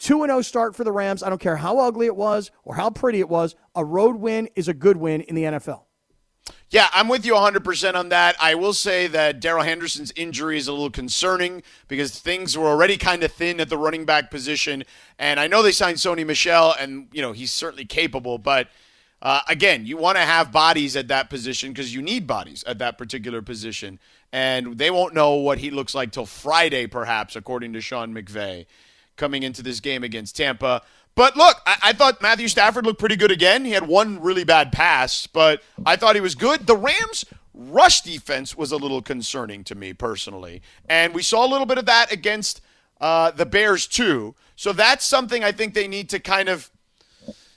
[0.00, 1.22] 2 0 start for the Rams.
[1.22, 3.54] I don't care how ugly it was or how pretty it was.
[3.74, 5.82] A road win is a good win in the NFL.
[6.70, 8.36] Yeah, I'm with you 100% on that.
[8.40, 12.96] I will say that Darrell Henderson's injury is a little concerning because things were already
[12.96, 14.84] kind of thin at the running back position.
[15.18, 18.38] And I know they signed Sony Michel, and, you know, he's certainly capable.
[18.38, 18.68] But
[19.20, 22.78] uh, again, you want to have bodies at that position because you need bodies at
[22.78, 23.98] that particular position.
[24.32, 28.66] And they won't know what he looks like till Friday, perhaps, according to Sean McVay
[29.20, 30.82] coming into this game against Tampa.
[31.14, 33.64] But look, I, I, thought Matthew Stafford looked pretty good again.
[33.64, 36.66] He had one really bad pass, but I thought he was good.
[36.66, 40.62] The Rams' rush defense was a little concerning to me personally.
[40.88, 42.62] And we saw a little bit of that against
[43.00, 44.34] uh, the Bears, too.
[44.56, 46.70] So that's something I think they need to kind of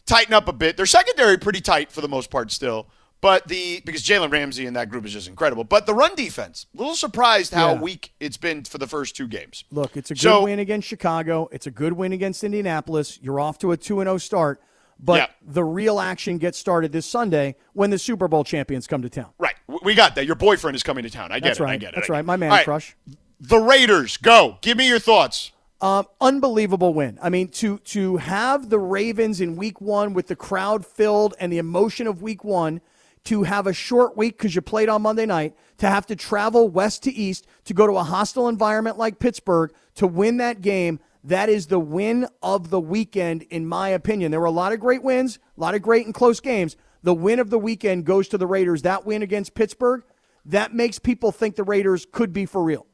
[0.05, 0.76] tighten up a bit.
[0.76, 2.88] Their secondary pretty tight for the most part still.
[3.24, 5.64] But the because Jalen Ramsey in that group is just incredible.
[5.64, 7.80] But the run defense, a little surprised how Yeah.
[7.82, 9.64] weak it's been for the first two games.
[9.72, 11.48] Look, it's a good So- win against Chicago.
[11.54, 13.20] It's a good win against Indianapolis.
[13.22, 14.62] You're off to a 2 0 start,
[15.00, 15.28] but Yeah.
[15.42, 19.30] the real action gets started this Sunday when the Super Bowl champions come to town.
[19.40, 20.26] Right, we got that.
[20.26, 21.32] Your boyfriend is coming to town.
[21.32, 21.64] I get That's it.
[21.64, 21.72] right.
[21.74, 21.96] I get it.
[21.96, 22.20] That's get right.
[22.20, 22.26] it.
[22.26, 22.98] My man right, crush.
[23.40, 24.58] The Raiders, go.
[24.62, 25.54] Give me your thoughts.
[25.80, 27.20] Um, unbelievable win.
[27.22, 31.54] I mean, to to have the Ravens in Week One with the crowd filled and
[31.54, 32.82] the emotion of Week One,
[33.26, 36.70] to have a short week because you played on Monday night, to have to travel
[36.70, 41.00] west to east, to go to a hostile environment like Pittsburgh, to win that game.
[41.24, 44.32] That is the win of the weekend, in my opinion.
[44.32, 46.76] There were a lot of great wins, a lot of great and close games.
[47.02, 48.82] The win of the weekend goes to the Raiders.
[48.82, 50.04] That win against Pittsburgh,
[50.46, 52.86] that makes people think the Raiders could be for real.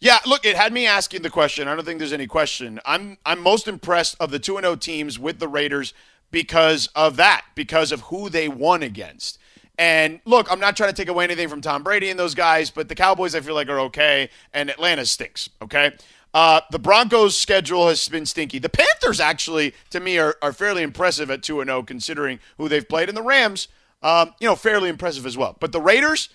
[0.00, 1.68] Yeah, look, it had me asking the question.
[1.68, 2.80] I don't think there's any question.
[2.86, 5.92] I'm I'm most impressed of the 2 0 teams with the Raiders
[6.30, 9.38] because of that, because of who they won against.
[9.78, 12.70] And look, I'm not trying to take away anything from Tom Brady and those guys,
[12.70, 15.92] but the Cowboys I feel like are okay, and Atlanta stinks, okay?
[16.32, 18.58] Uh, the Broncos' schedule has been stinky.
[18.58, 22.88] The Panthers, actually, to me, are, are fairly impressive at 2 0, considering who they've
[22.88, 23.08] played.
[23.08, 23.68] And the Rams,
[24.02, 25.56] um, you know, fairly impressive as well.
[25.58, 26.28] But the Raiders,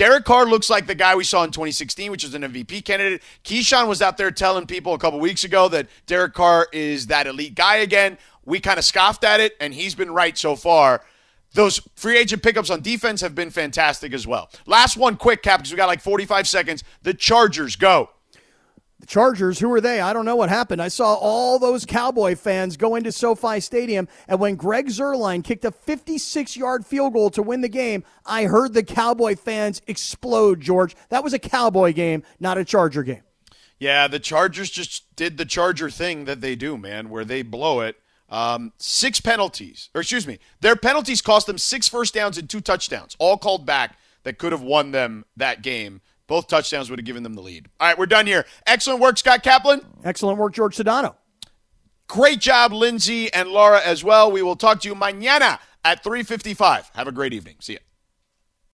[0.00, 3.20] Derek Carr looks like the guy we saw in 2016, which is an MVP candidate.
[3.44, 7.26] Keyshawn was out there telling people a couple weeks ago that Derek Carr is that
[7.26, 8.16] elite guy again.
[8.46, 11.04] We kind of scoffed at it, and he's been right so far.
[11.52, 14.48] Those free agent pickups on defense have been fantastic as well.
[14.64, 16.82] Last one, quick cap, because we got like 45 seconds.
[17.02, 18.08] The Chargers go.
[19.00, 20.00] The Chargers, who are they?
[20.00, 20.82] I don't know what happened.
[20.82, 25.64] I saw all those Cowboy fans go into SoFi Stadium, and when Greg Zuerlein kicked
[25.64, 30.60] a 56 yard field goal to win the game, I heard the Cowboy fans explode,
[30.60, 30.94] George.
[31.08, 33.22] That was a Cowboy game, not a Charger game.
[33.78, 37.80] Yeah, the Chargers just did the Charger thing that they do, man, where they blow
[37.80, 37.96] it.
[38.28, 42.60] Um, six penalties, or excuse me, their penalties cost them six first downs and two
[42.60, 46.02] touchdowns, all called back that could have won them that game.
[46.30, 47.66] Both touchdowns would have given them the lead.
[47.80, 48.46] All right, we're done here.
[48.64, 49.80] Excellent work, Scott Kaplan.
[50.04, 51.16] Excellent work, George Sedano.
[52.06, 54.30] Great job, Lindsay and Laura as well.
[54.30, 56.88] We will talk to you mañana at 3:55.
[56.94, 57.56] Have a great evening.
[57.58, 57.78] See you.